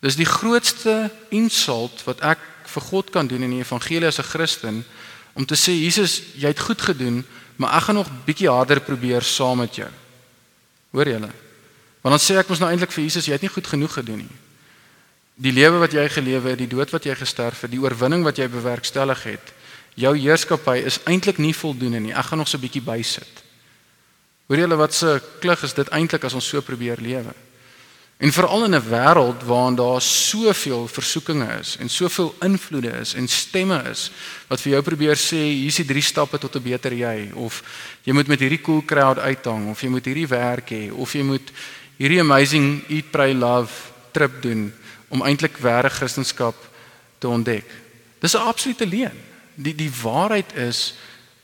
Dis 0.00 0.16
die 0.16 0.28
grootste 0.28 1.10
insult 1.30 2.04
wat 2.04 2.20
ek 2.20 2.38
vir 2.74 2.86
God 2.90 3.10
kan 3.14 3.28
doen 3.30 3.42
in 3.46 3.56
die 3.56 3.62
evangelie 3.62 4.08
as 4.08 4.18
'n 4.18 4.30
Christen 4.30 4.84
om 5.34 5.46
te 5.46 5.54
sê 5.54 5.72
Jesus, 5.74 6.22
jy 6.34 6.48
het 6.48 6.60
goed 6.60 6.80
gedoen, 6.80 7.24
maar 7.56 7.74
ek 7.76 7.82
gaan 7.82 7.94
nog 7.94 8.10
bietjie 8.24 8.48
harder 8.48 8.80
probeer 8.80 9.22
saam 9.22 9.58
met 9.58 9.74
jou. 9.74 9.90
Hoor 10.90 11.08
julle? 11.08 11.30
Want 12.02 12.14
dan 12.14 12.22
sê 12.22 12.38
ek 12.38 12.48
mos 12.48 12.58
nou 12.58 12.70
eintlik 12.70 12.92
vir 12.92 13.04
Jesus, 13.04 13.26
jy 13.26 13.32
het 13.32 13.42
nie 13.42 13.50
goed 13.50 13.66
genoeg 13.66 13.92
gedoen 13.92 14.18
nie. 14.18 14.36
Die 15.34 15.52
lewe 15.52 15.78
wat 15.78 15.92
jy 15.92 16.08
gelewe 16.08 16.50
het, 16.50 16.58
die 16.58 16.70
dood 16.70 16.90
wat 16.90 17.04
jy 17.04 17.14
gesterf 17.14 17.60
het, 17.60 17.70
die 17.70 17.80
oorwinning 17.80 18.22
wat 18.22 18.36
jy 18.36 18.48
bewerkstellig 18.48 19.22
het, 19.22 19.52
jou 19.94 20.16
heerskappy 20.16 20.84
is 20.86 21.00
eintlik 21.04 21.38
nie 21.38 21.54
voldoende 21.54 22.00
nie. 22.00 22.14
Ek 22.14 22.24
gaan 22.24 22.38
nog 22.38 22.48
so 22.48 22.58
'n 22.58 22.60
bietjie 22.60 22.82
bysit. 22.82 23.42
Hoor 24.46 24.58
julle 24.58 24.76
wat 24.76 24.94
se 24.94 25.20
klug 25.40 25.62
is 25.62 25.74
dit 25.74 25.88
eintlik 25.88 26.24
as 26.24 26.34
ons 26.34 26.48
so 26.48 26.60
probeer 26.60 27.00
lewe? 27.00 27.34
En 28.16 28.32
veral 28.32 28.64
in 28.64 28.74
'n 28.74 28.88
wêreld 28.88 29.42
waarin 29.44 29.74
daar 29.74 30.00
soveel 30.00 30.88
versoekinge 30.88 31.58
is 31.60 31.76
en 31.76 31.88
soveel 31.88 32.34
invloede 32.40 32.90
is 32.90 33.14
en 33.14 33.28
stemme 33.28 33.82
is 33.90 34.10
wat 34.46 34.60
vir 34.60 34.72
jou 34.72 34.82
probeer 34.82 35.16
sê 35.16 35.36
hier's 35.36 35.76
die 35.76 35.84
drie 35.84 36.02
stappe 36.02 36.38
tot 36.38 36.56
'n 36.56 36.62
beter 36.62 36.92
jy 36.92 37.30
of 37.34 37.62
jy 38.02 38.12
moet 38.12 38.26
met 38.26 38.40
hierdie 38.40 38.60
cool 38.60 38.84
crowd 38.84 39.18
uithang 39.18 39.70
of 39.70 39.80
jy 39.80 39.88
moet 39.88 40.04
hierdie 40.04 40.28
werk 40.28 40.70
hê 40.70 40.92
of 40.92 41.12
jy 41.12 41.22
moet 41.22 41.52
hierdie 41.96 42.20
amazing 42.20 42.84
eat 42.88 43.10
pray 43.10 43.34
love 43.34 43.72
trip 44.12 44.42
doen 44.42 44.72
om 45.08 45.22
eintlik 45.22 45.58
ware 45.58 45.90
kristendom 45.90 46.54
te 47.18 47.28
ontdek. 47.28 47.66
Dis 48.20 48.34
'n 48.34 48.46
absolute 48.46 48.86
leuen. 48.86 49.18
Die 49.54 49.74
die 49.74 49.92
waarheid 50.02 50.54
is 50.54 50.94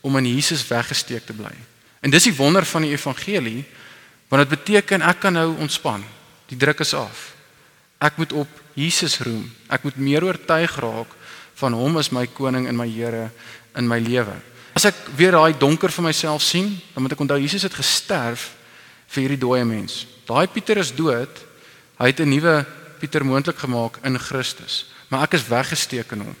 om 0.01 0.17
in 0.17 0.35
Jesus 0.35 0.67
weggesteek 0.67 1.25
te 1.25 1.33
bly. 1.33 1.55
En 1.99 2.09
dis 2.09 2.23
die 2.23 2.35
wonder 2.35 2.65
van 2.65 2.81
die 2.81 2.91
evangelie 2.91 3.65
want 4.27 4.49
dit 4.49 4.59
beteken 4.59 5.01
ek 5.01 5.19
kan 5.19 5.33
nou 5.33 5.57
ontspan. 5.57 6.03
Die 6.51 6.59
druk 6.59 6.83
is 6.83 6.93
af. 6.97 7.31
Ek 8.01 8.17
moet 8.19 8.33
op 8.35 8.61
Jesus 8.75 9.19
roem. 9.23 9.45
Ek 9.71 9.85
moet 9.87 9.99
meer 10.01 10.25
oortuig 10.25 10.75
raak 10.83 11.15
van 11.61 11.75
hom 11.77 11.99
as 12.01 12.11
my 12.11 12.25
koning 12.27 12.67
en 12.67 12.75
my 12.75 12.87
Here 12.89 13.29
in 13.77 13.87
my 13.87 13.99
lewe. 14.01 14.35
As 14.75 14.87
ek 14.87 14.97
weer 15.15 15.35
daai 15.35 15.53
donker 15.59 15.91
vir 15.91 16.07
myself 16.09 16.43
sien, 16.43 16.73
dan 16.93 17.03
moet 17.03 17.15
ek 17.15 17.23
onthou 17.23 17.39
Jesus 17.39 17.67
het 17.67 17.75
gesterf 17.75 18.51
vir 19.11 19.25
hierdie 19.25 19.41
dooie 19.41 19.63
mens. 19.67 20.05
Daai 20.27 20.47
Pieter 20.51 20.79
is 20.81 20.93
dood. 20.95 21.31
Hy 21.99 22.07
het 22.07 22.19
'n 22.19 22.29
nuwe 22.29 22.65
Pieter 22.99 23.25
moontlik 23.25 23.57
gemaak 23.57 23.99
in 24.03 24.17
Christus, 24.19 24.85
maar 25.09 25.23
ek 25.23 25.33
is 25.33 25.47
weggesteek 25.47 26.11
in 26.11 26.21
hom. 26.21 26.35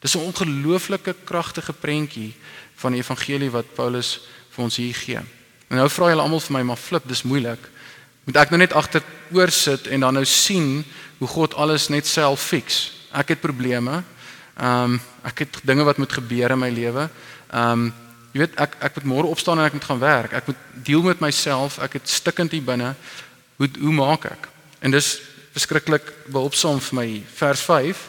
Dis 0.00 0.14
'n 0.16 0.24
ongelooflike 0.24 1.14
kragtige 1.24 1.72
prentjie 1.72 2.34
van 2.76 2.92
die 2.92 3.00
evangelie 3.00 3.50
wat 3.50 3.74
Paulus 3.74 4.20
vir 4.50 4.64
ons 4.64 4.76
hier 4.76 4.94
gee. 4.94 5.20
En 5.68 5.76
nou 5.76 5.88
vra 5.88 6.08
julle 6.08 6.22
almal 6.22 6.40
vir 6.40 6.52
my, 6.52 6.62
maar 6.62 6.76
flip, 6.76 7.02
dis 7.06 7.22
moeilik. 7.22 7.60
Moet 8.24 8.36
ek 8.36 8.52
nou 8.52 8.60
net 8.60 8.76
agteroor 8.76 9.52
sit 9.54 9.88
en 9.88 10.04
dan 10.04 10.18
nou 10.18 10.24
sien 10.28 10.82
hoe 11.18 11.28
God 11.28 11.54
alles 11.54 11.88
net 11.88 12.06
self 12.06 12.42
fix? 12.52 12.92
Ek 13.12 13.34
het 13.34 13.40
probleme. 13.40 14.02
Ehm 14.60 14.96
um, 14.96 15.00
ek 15.24 15.44
het 15.44 15.58
dinge 15.68 15.84
wat 15.84 15.98
moet 16.00 16.12
gebeur 16.12 16.50
in 16.50 16.58
my 16.58 16.70
lewe. 16.70 17.08
Ehm 17.50 17.72
um, 17.72 17.90
jy 18.32 18.44
weet 18.44 18.54
ek 18.62 18.76
ek 18.80 19.00
moet 19.00 19.08
môre 19.10 19.32
opstaan 19.32 19.58
en 19.58 19.66
ek 19.66 19.74
moet 19.74 19.88
gaan 19.88 20.02
werk. 20.02 20.32
Ek 20.32 20.46
moet 20.46 20.60
deel 20.86 21.02
met 21.02 21.20
myself. 21.20 21.78
Ek 21.78 21.98
het 21.98 22.08
stikkend 22.08 22.52
hier 22.52 22.64
binne. 22.64 22.94
Hoe 23.56 23.68
hoe 23.80 23.92
maak 23.92 24.24
ek? 24.24 24.48
En 24.80 24.90
dis 24.90 25.20
verskriklik 25.52 26.12
behulpsaam 26.30 26.80
vir 26.80 26.96
my. 26.96 27.08
Vers 27.34 27.60
5. 27.66 28.08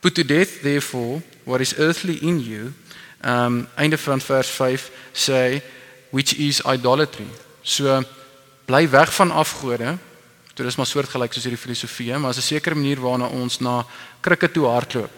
Put 0.00 0.14
to 0.14 0.24
death 0.24 0.62
therefore 0.62 1.22
what 1.44 1.60
is 1.60 1.76
earthly 1.78 2.18
in 2.22 2.40
you 2.40 2.72
um 3.24 3.66
einde 3.74 3.98
van 3.98 4.20
vers 4.20 4.48
5 4.48 4.90
sê 5.12 5.60
which 6.10 6.34
is 6.38 6.62
idolatry. 6.64 7.26
So 7.62 8.04
bly 8.66 8.88
weg 8.90 9.14
van 9.14 9.30
afgode. 9.30 9.96
Dit 10.54 10.66
is 10.66 10.76
maar 10.76 10.86
soortgelyk 10.86 11.32
soos 11.32 11.44
hierdie 11.46 11.60
filosofie, 11.60 12.16
maar 12.18 12.30
is 12.30 12.38
'n 12.38 12.52
sekere 12.54 12.74
manier 12.74 13.00
waarna 13.00 13.26
ons 13.26 13.60
na 13.60 13.86
krikke 14.20 14.50
toe 14.50 14.66
hardloop 14.66 15.10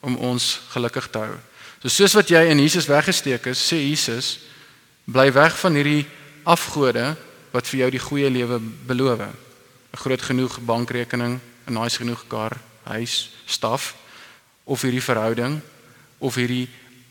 om 0.00 0.16
ons 0.16 0.60
gelukkig 0.68 1.08
te 1.10 1.18
hou. 1.18 1.36
So 1.82 1.88
soos 1.88 2.12
wat 2.12 2.28
jy 2.28 2.50
in 2.50 2.58
Jesus 2.58 2.86
weggesteek 2.86 3.46
is, 3.46 3.72
sê 3.72 3.76
Jesus, 3.76 4.38
bly 5.04 5.32
weg 5.32 5.58
van 5.58 5.74
hierdie 5.74 6.06
afgode 6.44 7.16
wat 7.52 7.66
vir 7.66 7.78
jou 7.80 7.90
die 7.90 8.02
goeie 8.04 8.30
lewe 8.30 8.60
beloof. 8.86 9.20
'n 9.20 9.96
Groot 9.96 10.22
genoeg 10.22 10.60
bankrekening, 10.60 11.40
'n 11.66 11.72
nice 11.72 11.96
genoeg 11.96 12.24
kar, 12.28 12.56
huis, 12.84 13.30
staf 13.46 13.94
of 14.64 14.82
hierdie 14.82 15.02
verhouding 15.02 15.60
of 16.18 16.34
hierdie 16.34 16.68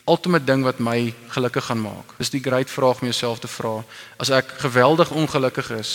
ultimate 0.10 0.46
ding 0.46 0.64
wat 0.66 0.80
my 0.82 1.14
gelukkig 1.34 1.70
gaan 1.70 1.82
maak. 1.82 2.16
Dis 2.18 2.34
die 2.34 2.42
groot 2.44 2.70
vraag 2.70 3.02
om 3.02 3.10
jouself 3.12 3.40
te 3.40 3.48
vra. 3.48 3.84
As 4.18 4.32
ek 4.34 4.56
geweldig 4.64 5.12
ongelukkig 5.12 5.70
is, 5.78 5.92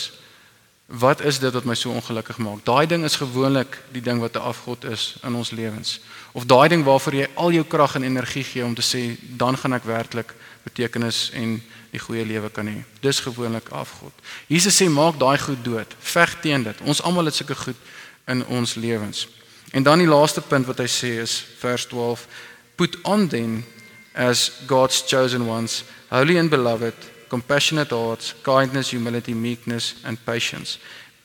wat 0.86 1.20
is 1.24 1.38
dit 1.42 1.52
wat 1.52 1.64
my 1.64 1.74
so 1.74 1.90
ongelukkig 1.90 2.38
maak? 2.38 2.62
Daai 2.64 2.86
ding 2.86 3.04
is 3.04 3.16
gewoonlik 3.16 3.78
die 3.92 4.02
ding 4.02 4.20
wat 4.20 4.36
'n 4.36 4.46
afgod 4.46 4.84
is 4.84 5.16
in 5.22 5.34
ons 5.34 5.50
lewens. 5.50 6.00
Of 6.32 6.46
daai 6.46 6.68
ding 6.68 6.84
waarvoor 6.84 7.14
jy 7.14 7.28
al 7.34 7.52
jou 7.52 7.64
krag 7.64 7.94
en 7.94 8.02
energie 8.02 8.44
gee 8.44 8.64
om 8.64 8.74
te 8.74 8.82
sê 8.82 9.16
dan 9.36 9.56
gaan 9.56 9.72
ek 9.72 9.84
werklik 9.84 10.34
betekenis 10.62 11.30
en 11.32 11.62
die 11.90 12.00
goeie 12.00 12.24
lewe 12.24 12.50
kan 12.50 12.66
hê. 12.66 12.84
Dis 13.00 13.20
gewoonlik 13.20 13.68
afgod. 13.68 14.12
Jesus 14.46 14.82
sê 14.82 14.88
maak 14.88 15.18
daai 15.18 15.38
goed 15.38 15.64
dood. 15.64 15.94
Veg 15.98 16.40
teen 16.40 16.62
dit. 16.62 16.80
Ons 16.80 17.02
almal 17.02 17.24
het 17.24 17.34
sulke 17.34 17.54
goed 17.54 17.76
in 18.26 18.46
ons 18.46 18.74
lewens. 18.74 19.28
En 19.72 19.82
dan 19.82 19.98
die 19.98 20.08
laaste 20.08 20.40
punt 20.40 20.66
wat 20.66 20.78
hy 20.78 20.86
sê 20.86 21.20
is 21.22 21.44
vers 21.58 21.86
12 21.86 22.26
put 22.74 22.98
on 23.02 23.28
then 23.28 23.64
as 24.14 24.50
God's 24.66 25.02
chosen 25.02 25.46
ones, 25.46 25.84
holy 26.10 26.38
and 26.38 26.50
beloved, 26.50 26.94
compassionate 27.28 27.90
hearts, 27.90 28.34
kindness, 28.42 28.90
humility, 28.90 29.34
meekness, 29.34 29.94
and 30.04 30.18
patience, 30.24 30.78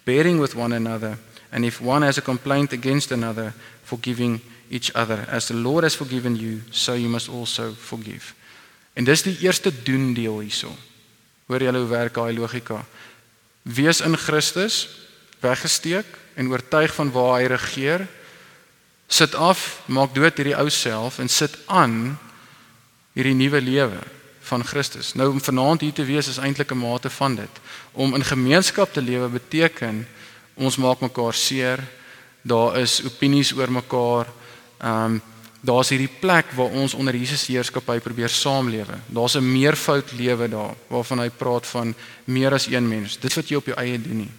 bearing 0.05 0.39
with 0.39 0.55
one 0.55 0.73
another, 0.73 1.17
and 1.51 1.63
if 1.65 1.81
one 1.81 2.01
has 2.01 2.17
a 2.17 2.21
complaint 2.21 2.73
against 2.73 3.11
another, 3.11 3.53
forgiving 3.83 4.41
each 4.69 4.91
other. 4.95 5.25
As 5.29 5.47
the 5.47 5.53
Lord 5.53 5.83
has 5.83 5.95
forgiven 5.95 6.35
you, 6.35 6.61
so 6.71 6.93
you 6.93 7.09
must 7.09 7.29
also 7.29 7.73
forgive. 7.73 8.33
En 8.93 9.03
dis 9.03 9.23
die 9.23 9.37
eerste 9.41 9.71
doen 9.83 10.13
deel 10.13 10.39
hierso. 10.39 10.69
Hoor 11.47 11.63
julle 11.63 11.81
hoe 11.81 11.89
werk 11.89 12.13
daai 12.13 12.33
logika? 12.37 12.83
Wees 13.61 14.01
in 14.01 14.17
Christus, 14.17 14.87
weggesteek 15.39 16.05
en 16.35 16.49
oortuig 16.51 16.93
van 16.93 17.11
waar 17.11 17.39
hy 17.39 17.47
regeer. 17.53 18.07
Sit 19.07 19.35
af, 19.35 19.81
maak 19.87 20.13
dood 20.13 20.37
hierdie 20.37 20.57
ou 20.57 20.69
self 20.69 21.19
en 21.19 21.29
sit 21.29 21.55
aan 21.65 22.17
hierdie 23.19 23.35
nuwe 23.35 23.61
lewe. 23.61 23.99
van 24.49 24.65
Christus. 24.65 25.13
Nou 25.13 25.29
om 25.29 25.41
vanaand 25.41 25.81
hier 25.81 25.93
te 25.93 26.05
wees 26.05 26.27
is 26.27 26.39
eintlik 26.41 26.71
'n 26.71 26.77
mate 26.77 27.09
van 27.09 27.35
dit. 27.35 27.53
Om 27.91 28.15
in 28.15 28.23
gemeenskap 28.23 28.93
te 28.93 29.01
lewe 29.01 29.27
beteken 29.27 30.07
ons 30.53 30.77
maak 30.77 30.99
mekaar 30.99 31.33
seer. 31.33 31.79
Daar 32.41 32.77
is 32.77 33.03
opinies 33.05 33.53
oor 33.53 33.71
mekaar. 33.71 34.25
Ehm 34.81 35.05
um, 35.05 35.21
daar's 35.61 35.89
hierdie 35.89 36.15
plek 36.19 36.45
waar 36.55 36.71
ons 36.71 36.93
onder 36.93 37.15
Jesus 37.15 37.47
heerskappy 37.47 37.99
probeer 37.99 38.29
saamlewe. 38.29 38.95
Daar's 39.05 39.35
'n 39.35 39.51
meervoud 39.51 40.11
lewe 40.11 40.49
daar 40.49 40.75
waarvan 40.87 41.19
hy 41.19 41.29
praat 41.29 41.67
van 41.67 41.95
meer 42.23 42.53
as 42.53 42.67
een 42.67 42.87
mens. 42.87 43.19
Dit 43.19 43.33
wat 43.33 43.49
jy 43.49 43.55
op 43.55 43.65
jou 43.65 43.77
eie 43.77 44.01
doen 44.01 44.17
nie. 44.17 44.31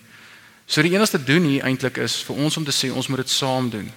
So 0.66 0.82
die 0.82 0.92
enigste 0.92 1.24
doen 1.24 1.42
hier 1.42 1.62
eintlik 1.62 1.96
is 1.96 2.22
vir 2.22 2.36
ons 2.36 2.56
om 2.56 2.64
te 2.64 2.72
sê 2.72 2.92
ons 2.92 3.06
moet 3.06 3.18
dit 3.18 3.30
saam 3.30 3.70
doen. 3.70 3.92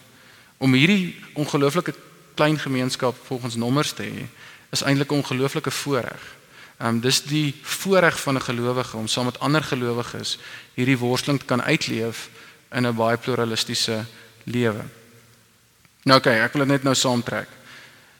Om 0.58 0.74
hierdie 0.74 1.16
ongelooflike 1.34 1.94
klein 2.36 2.60
gemeenskap 2.60 3.16
volgens 3.24 3.56
nommers 3.56 3.92
te 3.92 4.04
hê 4.04 4.28
is 4.74 4.82
eintlik 4.82 5.12
'n 5.12 5.22
ongelooflike 5.22 5.72
voorreg. 5.72 6.24
Ehm 6.78 6.90
um, 6.90 7.00
dis 7.00 7.24
die 7.24 7.56
voorreg 7.62 8.20
van 8.20 8.36
'n 8.36 8.42
gelowige 8.42 8.98
om 8.98 9.08
saam 9.08 9.26
met 9.26 9.40
ander 9.40 9.64
gelowiges 9.64 10.38
hierdie 10.74 10.98
worsteling 10.98 11.40
te 11.40 11.46
kan 11.46 11.62
uitleef 11.62 12.30
in 12.72 12.88
'n 12.88 12.96
baie 12.96 13.18
pluralistiese 13.18 14.06
lewe. 14.44 14.84
Nou 16.04 16.20
oké, 16.20 16.30
okay, 16.30 16.44
ek 16.44 16.54
wil 16.54 16.62
dit 16.62 16.72
net 16.72 16.84
nou 16.84 16.96
saamtrek. 16.96 17.48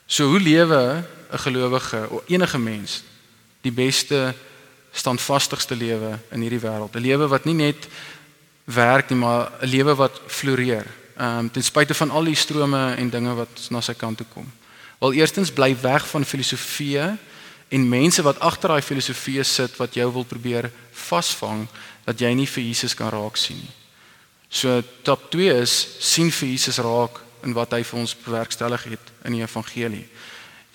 So 0.06 0.26
hoe 0.26 0.40
lewe 0.40 1.04
'n 1.32 1.38
gelowige 1.38 2.06
of 2.10 2.22
enige 2.26 2.58
mens 2.58 3.02
die 3.60 3.72
beste 3.72 4.34
standvastigste 4.92 5.76
lewe 5.76 6.18
in 6.30 6.40
hierdie 6.40 6.60
wêreld? 6.60 6.94
'n 6.94 7.00
Lewe 7.00 7.28
wat 7.28 7.44
nie 7.44 7.54
net 7.54 7.88
werk 8.64 9.10
nie, 9.10 9.18
maar 9.18 9.50
'n 9.60 9.66
lewe 9.66 9.94
wat 9.94 10.20
floreer. 10.26 10.86
Ehm 11.16 11.38
um, 11.38 11.50
ten 11.50 11.62
spyte 11.62 11.94
van 11.94 12.10
al 12.10 12.24
die 12.24 12.34
strome 12.34 12.94
en 12.94 13.10
dinge 13.10 13.34
wat 13.34 13.70
na 13.70 13.80
sy 13.80 13.94
kant 13.94 14.16
toe 14.16 14.26
kom. 14.32 14.52
Wel 14.98 15.12
eerstens 15.20 15.52
bly 15.52 15.72
weg 15.80 16.06
van 16.08 16.24
filosofieë 16.24 17.16
en 17.74 17.88
mense 17.88 18.22
wat 18.22 18.40
agter 18.40 18.74
daai 18.74 18.82
filosofieë 18.82 19.44
sit 19.44 19.76
wat 19.80 19.94
jou 19.94 20.06
wil 20.12 20.26
probeer 20.28 20.70
vasvang 21.06 21.66
dat 22.04 22.20
jy 22.20 22.34
nie 22.36 22.48
vir 22.48 22.64
Jesus 22.64 22.94
kan 22.94 23.10
raak 23.12 23.36
sien 23.40 23.58
nie. 23.58 23.74
So 24.54 24.82
top 25.02 25.30
2 25.32 25.50
is 25.64 25.72
sien 25.98 26.30
vir 26.30 26.48
Jesus 26.52 26.78
raak 26.78 27.18
in 27.42 27.56
wat 27.56 27.74
hy 27.74 27.82
vir 27.82 28.00
ons 28.00 28.14
bewerkstellig 28.14 28.86
het 28.92 29.12
in 29.26 29.34
die 29.34 29.42
evangelie. 29.42 30.06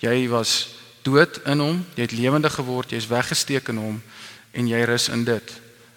Jy 0.04 0.28
was 0.28 0.76
dood 1.02 1.40
in 1.48 1.62
hom, 1.64 1.80
jy 1.96 2.04
het 2.04 2.16
lewendig 2.16 2.54
geword, 2.58 2.92
jy's 2.92 3.08
weggesteek 3.08 3.70
in 3.72 3.80
hom 3.80 3.98
en 4.52 4.68
jy 4.68 4.82
rus 4.84 5.08
in 5.08 5.24
dit. 5.24 5.54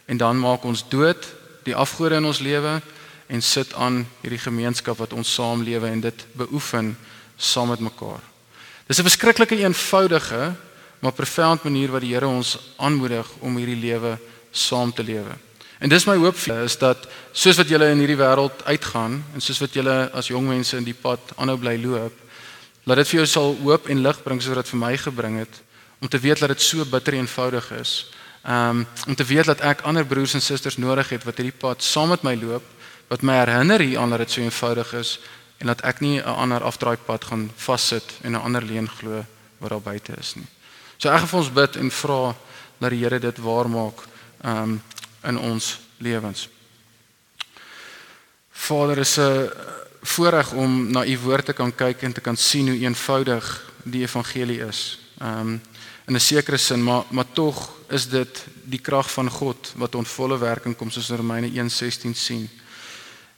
En 0.07 0.17
dan 0.17 0.39
maak 0.39 0.63
ons 0.63 0.85
dood 0.89 1.27
die 1.67 1.75
afgode 1.75 2.21
in 2.21 2.29
ons 2.29 2.39
lewe 2.43 2.79
en 3.27 3.41
sit 3.41 3.73
aan 3.73 4.03
hierdie 4.21 4.41
gemeenskap 4.45 4.99
wat 4.99 5.13
ons 5.15 5.35
saamlewe 5.35 5.89
en 5.89 6.03
dit 6.03 6.25
beoefen 6.39 6.93
saam 7.43 7.73
met 7.73 7.79
mekaar. 7.83 8.23
Dis 8.87 8.99
'n 8.99 9.09
verskriklike 9.09 9.57
eenvoudige 9.57 10.55
maar 11.03 11.11
profound 11.11 11.63
manier 11.63 11.91
wat 11.91 12.01
die 12.01 12.13
Here 12.13 12.27
ons 12.27 12.57
aanmoedig 12.79 13.27
om 13.39 13.57
hierdie 13.59 13.79
lewe 13.79 14.17
saam 14.51 14.93
te 14.93 15.03
lewe. 15.03 15.35
En 15.83 15.91
dis 15.91 16.05
my 16.07 16.15
hoop 16.15 16.37
vir 16.39 16.61
is 16.63 16.77
dat 16.79 17.07
soos 17.35 17.57
wat 17.59 17.67
julle 17.67 17.89
in 17.91 17.99
hierdie 17.99 18.15
wêreld 18.15 18.63
uitgaan 18.63 19.17
en 19.33 19.43
soos 19.43 19.59
wat 19.59 19.75
julle 19.75 19.95
as 20.15 20.29
jong 20.31 20.47
mense 20.47 20.77
in 20.79 20.87
die 20.87 20.95
pad 20.95 21.33
aanhou 21.35 21.57
bly 21.59 21.75
loop, 21.83 22.15
laat 22.87 23.01
dit 23.01 23.11
vir 23.11 23.19
jou 23.19 23.27
sal 23.27 23.55
hoop 23.65 23.89
en 23.91 24.03
lig 24.05 24.21
bring 24.23 24.39
soos 24.41 24.55
wat 24.55 24.71
vir 24.71 24.79
my 24.79 24.93
gebring 24.97 25.41
het 25.41 25.59
om 25.99 26.07
te 26.07 26.19
weet 26.19 26.39
dat 26.39 26.51
dit 26.51 26.63
so 26.63 26.85
bitter 26.87 27.19
eenvoudig 27.19 27.67
is. 27.81 27.93
Um 28.47 28.85
om 29.07 29.15
te 29.15 29.27
weet 29.27 29.51
dat 29.51 29.59
ek 29.59 29.83
ander 29.83 30.07
broers 30.07 30.37
en 30.39 30.43
susters 30.43 30.79
nodig 30.79 31.11
het 31.11 31.27
wat 31.27 31.39
hierdie 31.39 31.59
pad 31.59 31.83
saam 31.83 32.15
met 32.15 32.23
my 32.23 32.35
loop, 32.39 32.63
wat 33.11 33.23
my 33.27 33.35
herinner 33.41 33.83
hier 33.83 33.99
aan 33.99 34.15
dat 34.15 34.23
dit 34.23 34.31
so 34.31 34.41
eenvoudig 34.41 34.93
is 35.03 35.17
en 35.57 35.67
dat 35.67 35.81
ek 35.81 35.99
nie 35.99 36.19
'n 36.19 36.25
ander 36.25 36.63
afdraaipad 36.63 37.23
gaan 37.25 37.51
vassit 37.55 38.13
en 38.21 38.31
'n 38.31 38.43
ander 38.43 38.63
leen 38.63 38.89
glo 38.89 39.25
wat 39.57 39.69
daar 39.69 39.81
buite 39.81 40.13
is 40.19 40.35
nie. 40.35 40.47
So 40.97 41.09
ek 41.09 41.19
gaan 41.19 41.39
ons 41.39 41.53
bid 41.53 41.75
en 41.75 41.91
vra 41.91 42.35
dat 42.79 42.89
die 42.89 42.99
Here 42.99 43.19
dit 43.19 43.37
waar 43.37 43.69
maak. 43.69 43.99
Um 44.43 44.81
in 45.23 45.39
ons 45.39 45.79
lewens. 45.97 46.49
Vader 48.51 48.97
is 48.97 49.17
'n 49.17 49.49
voorreg 50.01 50.51
om 50.51 50.91
na 50.91 51.05
u 51.05 51.17
woord 51.19 51.45
te 51.45 51.53
kan 51.53 51.75
kyk 51.75 52.01
en 52.01 52.13
te 52.13 52.21
kan 52.21 52.37
sien 52.37 52.67
hoe 52.67 52.79
eenvoudig 52.79 53.71
die 53.83 54.01
evangelie 54.01 54.59
is. 54.67 54.99
Ehm 55.19 55.39
um, 55.39 55.61
in 56.05 56.15
'n 56.15 56.19
sekere 56.19 56.57
sin, 56.57 56.83
maar 56.83 57.03
maar 57.09 57.31
tog 57.33 57.71
is 57.87 58.09
dit 58.09 58.45
die 58.63 58.79
krag 58.79 59.11
van 59.11 59.29
God 59.29 59.71
wat 59.75 59.95
ons 59.95 60.09
volle 60.09 60.37
werking 60.37 60.75
kom 60.75 60.91
soos 60.91 61.09
Romeine 61.09 61.47
1:16 61.47 62.13
sien. 62.13 62.49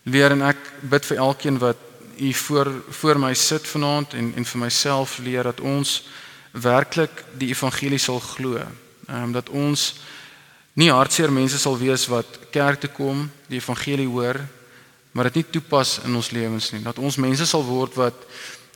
Leer 0.04 0.32
en 0.32 0.42
ek 0.42 0.58
bid 0.82 1.06
vir 1.06 1.18
elkeen 1.18 1.58
wat 1.58 1.78
u 2.18 2.34
voor 2.34 2.72
voor 2.90 3.20
my 3.20 3.34
sit 3.34 3.68
vanaand 3.68 4.14
en 4.14 4.34
en 4.36 4.46
vir 4.46 4.60
myself 4.60 5.18
leer 5.18 5.44
dat 5.44 5.62
ons 5.62 6.04
werklik 6.52 7.24
die 7.38 7.50
evangelie 7.52 8.00
sal 8.00 8.20
glo. 8.20 8.58
Ehm 9.08 9.24
um, 9.24 9.32
dat 9.32 9.50
ons 9.50 9.94
nie 10.74 10.92
hartseer 10.92 11.32
mense 11.32 11.60
sal 11.60 11.78
wees 11.78 12.08
wat 12.08 12.40
kerk 12.52 12.80
toe 12.80 12.90
kom, 12.90 13.30
die 13.48 13.60
evangelie 13.60 14.08
hoor, 14.08 14.40
maar 15.12 15.30
dit 15.30 15.36
nie 15.36 15.46
toepas 15.52 16.00
in 16.04 16.16
ons 16.16 16.32
lewens 16.32 16.72
nie. 16.72 16.82
Dat 16.84 17.00
ons 17.00 17.16
mense 17.16 17.46
sal 17.48 17.64
word 17.64 17.96
wat 17.96 18.26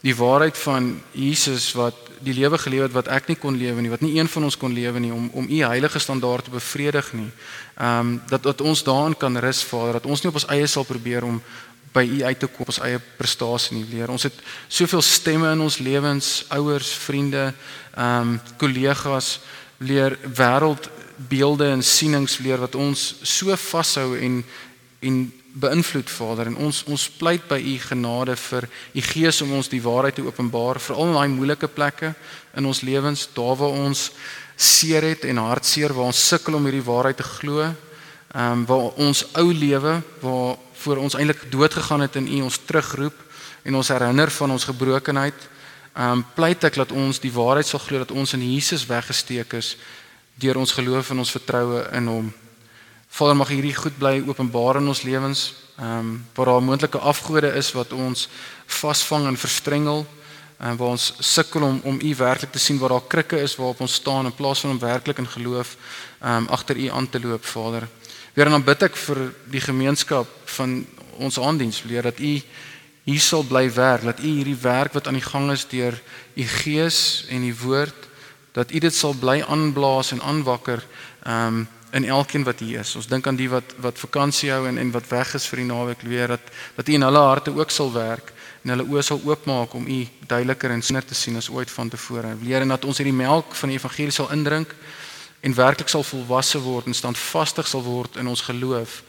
die 0.02 0.16
waarheid 0.16 0.58
van 0.58 0.94
Jesus 1.12 1.74
wat 1.76 1.96
die 2.24 2.34
lewe 2.34 2.58
geleef 2.58 2.88
het 2.88 2.96
wat 2.96 3.08
ek 3.12 3.28
nie 3.32 3.38
kon 3.40 3.58
lewe 3.60 3.82
nie, 3.82 3.92
wat 3.92 4.04
nie 4.04 4.18
een 4.18 4.28
van 4.28 4.48
ons 4.48 4.58
kon 4.60 4.74
lewe 4.76 5.00
nie 5.00 5.12
om 5.12 5.30
om 5.34 5.48
u 5.48 5.60
heilige 5.64 6.00
standaard 6.00 6.48
te 6.48 6.56
bevredig 6.56 7.14
nie. 7.14 7.30
Ehm 7.76 8.00
um, 8.00 8.22
dat 8.28 8.44
dat 8.44 8.62
ons 8.62 8.84
daarin 8.84 9.18
kan 9.18 9.38
rus, 9.38 9.64
Vader, 9.64 10.00
dat 10.00 10.06
ons 10.06 10.22
nie 10.22 10.30
op 10.32 10.40
ons 10.40 10.50
eie 10.52 10.68
sal 10.68 10.84
probeer 10.84 11.24
om 11.24 11.42
by 11.94 12.04
u 12.06 12.24
uit 12.24 12.40
te 12.40 12.48
kom 12.48 12.70
ons 12.70 12.82
eie 12.86 13.00
prestasie 13.18 13.78
nie 13.78 13.88
leer. 13.90 14.12
Ons 14.14 14.28
het 14.30 14.36
soveel 14.68 15.02
stemme 15.02 15.52
in 15.52 15.62
ons 15.66 15.80
lewens, 15.82 16.46
ouers, 16.50 16.94
vriende, 17.06 17.50
ehm 17.96 18.36
um, 18.36 18.40
kollegas 18.58 19.40
leer 19.80 20.18
wêreld 20.24 20.90
beelde 21.30 21.68
en 21.72 21.84
sienings 21.84 22.38
leer 22.44 22.60
wat 22.60 22.76
ons 22.76 23.16
so 23.24 23.56
vashou 23.56 24.16
en 24.20 24.44
en 25.00 25.20
beïnvloed 25.60 26.10
Vader 26.12 26.50
en 26.52 26.58
ons 26.68 26.82
ons 26.92 27.06
pleit 27.18 27.46
by 27.50 27.58
u 27.58 27.76
genade 27.82 28.36
vir 28.38 28.68
u 28.94 29.02
gees 29.02 29.42
om 29.42 29.54
ons 29.58 29.72
die 29.72 29.82
waarheid 29.82 30.20
te 30.20 30.26
openbaar 30.28 30.80
veral 30.84 31.10
in 31.10 31.18
daai 31.18 31.34
moeilike 31.34 31.70
plekke 31.74 32.14
in 32.60 32.68
ons 32.70 32.84
lewens 32.86 33.28
daar 33.34 33.56
waar 33.58 33.78
ons 33.88 34.10
seer 34.60 35.08
het 35.08 35.26
en 35.26 35.42
hartseer 35.42 35.96
waar 35.96 36.12
ons 36.12 36.28
sukkel 36.32 36.60
om 36.60 36.68
hierdie 36.68 36.86
waarheid 36.86 37.18
te 37.18 37.28
glo 37.28 37.64
ehm 37.64 37.76
um, 38.36 38.66
waar 38.70 38.92
ons 39.08 39.24
ou 39.42 39.48
lewe 39.54 40.00
waar 40.22 40.58
voor 40.84 40.98
ons 40.98 41.16
eintlik 41.16 41.52
dood 41.52 41.74
gegaan 41.74 42.02
het 42.02 42.16
in 42.16 42.28
u 42.28 42.42
ons 42.48 42.60
terugroep 42.66 43.16
en 43.64 43.76
ons 43.76 43.88
herinner 43.88 44.32
van 44.32 44.52
ons 44.52 44.68
gebrokenheid 44.72 45.48
um, 46.00 46.24
pleit 46.36 46.64
ek 46.64 46.78
dat 46.80 46.92
ons 46.92 47.20
die 47.20 47.34
waarheid 47.34 47.68
sal 47.68 47.82
glo 47.84 48.04
dat 48.04 48.16
ons 48.16 48.34
in 48.38 48.44
Jesus 48.54 48.86
weggesteek 48.90 49.54
is 49.60 49.76
deur 50.40 50.60
ons 50.60 50.72
geloof 50.72 51.12
en 51.12 51.20
ons 51.20 51.34
vertroue 51.36 51.82
in 51.98 52.06
hom. 52.08 52.30
Vader 53.10 53.36
mag 53.36 53.50
hierdie 53.52 53.76
goed 53.76 53.98
bly 54.00 54.22
openbaar 54.24 54.80
in 54.80 54.88
ons 54.88 55.04
lewens. 55.04 55.50
Ehm 55.80 56.00
um, 56.00 56.14
waar 56.36 56.54
daar 56.54 56.64
moontlike 56.64 57.00
afgode 57.00 57.52
is 57.60 57.72
wat 57.76 57.94
ons 57.94 58.28
vasvang 58.80 59.28
en 59.28 59.38
verstrengel 59.38 60.06
en 60.60 60.78
waar 60.78 60.96
ons 60.96 61.14
sukkel 61.20 61.64
om 61.64 61.80
om 61.84 62.00
u 62.00 62.16
werklik 62.16 62.52
te 62.52 62.60
sien 62.60 62.80
waar 62.80 62.96
daar 62.96 63.08
krikke 63.08 63.40
is 63.40 63.56
waarop 63.56 63.82
ons 63.82 63.94
staan 63.94 64.26
in 64.26 64.36
plaas 64.36 64.60
van 64.60 64.76
om 64.76 64.80
werklik 64.80 65.18
in 65.18 65.28
geloof 65.28 65.76
ehm 66.22 66.36
um, 66.36 66.48
agter 66.48 66.78
u 66.78 66.88
aan 66.88 67.10
te 67.10 67.20
loop, 67.20 67.46
Vader. 67.46 67.88
Weer 68.40 68.48
dan 68.48 68.64
bid 68.64 68.84
ek 68.88 68.96
vir 68.96 69.20
die 69.52 69.60
gemeenskap 69.60 70.28
van 70.56 70.78
ons 71.20 71.36
aandiens, 71.44 71.82
leer 71.84 72.06
dat 72.08 72.22
u 72.24 72.30
hier 73.04 73.20
sal 73.20 73.42
bly 73.44 73.66
werk, 73.76 74.06
dat 74.08 74.22
u 74.24 74.30
hierdie 74.30 74.56
werk 74.62 74.94
wat 74.96 75.10
aan 75.12 75.18
die 75.18 75.26
gang 75.26 75.50
is 75.52 75.66
deur 75.68 75.98
u 76.40 76.46
gees 76.62 77.26
en 77.28 77.44
u 77.44 77.50
woord 77.66 78.08
dat 78.56 78.72
u 78.72 78.80
dit 78.80 78.96
sal 78.96 79.18
bly 79.20 79.42
aanblaas 79.44 80.14
en 80.16 80.24
aanwakker 80.24 80.86
um 81.28 81.66
in 81.92 82.06
elkeen 82.08 82.46
wat 82.48 82.64
hier 82.64 82.80
is. 82.80 82.96
Ons 82.96 83.10
dink 83.12 83.28
aan 83.28 83.36
die 83.36 83.50
wat 83.52 83.76
wat 83.84 84.00
vakansie 84.00 84.54
hou 84.56 84.62
en 84.72 84.80
en 84.80 84.96
wat 84.96 85.12
weg 85.12 85.36
is 85.36 85.50
vir 85.52 85.66
die 85.66 85.68
naweek 85.74 86.08
weer 86.08 86.32
dat 86.38 86.52
dat 86.78 86.88
u 86.88 86.96
in 86.96 87.04
hulle 87.04 87.26
harte 87.28 87.52
ook 87.52 87.76
sal 87.76 87.92
werk 87.92 88.32
en 88.64 88.72
hulle 88.72 88.88
oë 88.88 89.04
sal 89.04 89.20
oopmaak 89.20 89.76
om 89.76 89.84
u 89.84 90.00
duideliker 90.32 90.72
en 90.72 90.82
siner 90.82 91.04
te 91.04 91.16
sien 91.16 91.36
as 91.36 91.52
ooit 91.52 91.72
vantevore. 91.72 92.38
Leer 92.40 92.64
en 92.64 92.72
dat 92.78 92.88
ons 92.88 93.04
hierdie 93.04 93.20
melk 93.20 93.52
van 93.52 93.76
die 93.76 93.82
evangelie 93.84 94.16
sal 94.16 94.32
indrink 94.32 94.72
en 95.42 95.56
werklik 95.56 95.90
sal 95.90 96.04
volwasse 96.04 96.60
word 96.60 96.86
en 96.86 96.94
standvastig 96.94 97.68
sal 97.68 97.84
word 97.84 98.16
in 98.16 98.28
ons 98.28 98.42
geloof 98.42 99.04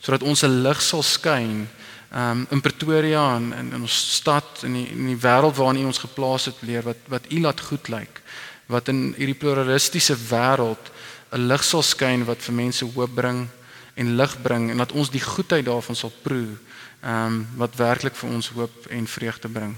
sodat 0.00 0.22
ons 0.22 0.42
'n 0.42 0.62
lig 0.62 0.82
sal 0.82 1.02
skyn 1.02 1.68
um 2.14 2.46
in 2.50 2.60
Pretoria 2.60 3.36
en 3.36 3.52
in, 3.52 3.72
in 3.72 3.80
ons 3.80 4.14
stad 4.16 4.62
en 4.62 4.74
in 4.74 4.84
die, 4.84 4.90
in 4.90 5.06
die 5.06 5.20
wêreld 5.20 5.56
waarin 5.56 5.82
u 5.82 5.86
ons 5.86 5.98
geplaas 5.98 6.44
het 6.44 6.62
leer 6.62 6.82
wat 6.82 6.98
wat 7.08 7.32
u 7.32 7.40
laat 7.40 7.60
goed 7.60 7.88
lyk 7.88 8.22
wat 8.66 8.88
in 8.88 9.14
hierdie 9.16 9.38
pluralistiese 9.38 10.16
wêreld 10.30 10.90
'n 11.32 11.46
lig 11.46 11.64
sal 11.64 11.82
skyn 11.82 12.24
wat 12.24 12.42
vir 12.42 12.54
mense 12.54 12.84
hoop 12.84 13.14
bring 13.14 13.48
en 13.96 14.16
lig 14.16 14.42
bring 14.42 14.70
en 14.70 14.76
dat 14.76 14.92
ons 14.92 15.10
die 15.10 15.20
goedheid 15.20 15.64
daarvan 15.64 15.96
sal 15.96 16.12
proe. 16.22 16.56
Ehm 17.02 17.26
um, 17.26 17.46
wat 17.56 17.76
werklik 17.76 18.16
vir 18.16 18.30
ons 18.30 18.48
hoop 18.48 18.86
en 18.90 19.06
vreugde 19.06 19.48
bring. 19.48 19.76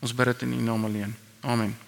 Ons 0.00 0.14
bid 0.14 0.32
dit 0.32 0.42
in 0.42 0.52
U 0.52 0.62
naam 0.62 0.84
alleen. 0.84 1.14
Amen. 1.40 1.87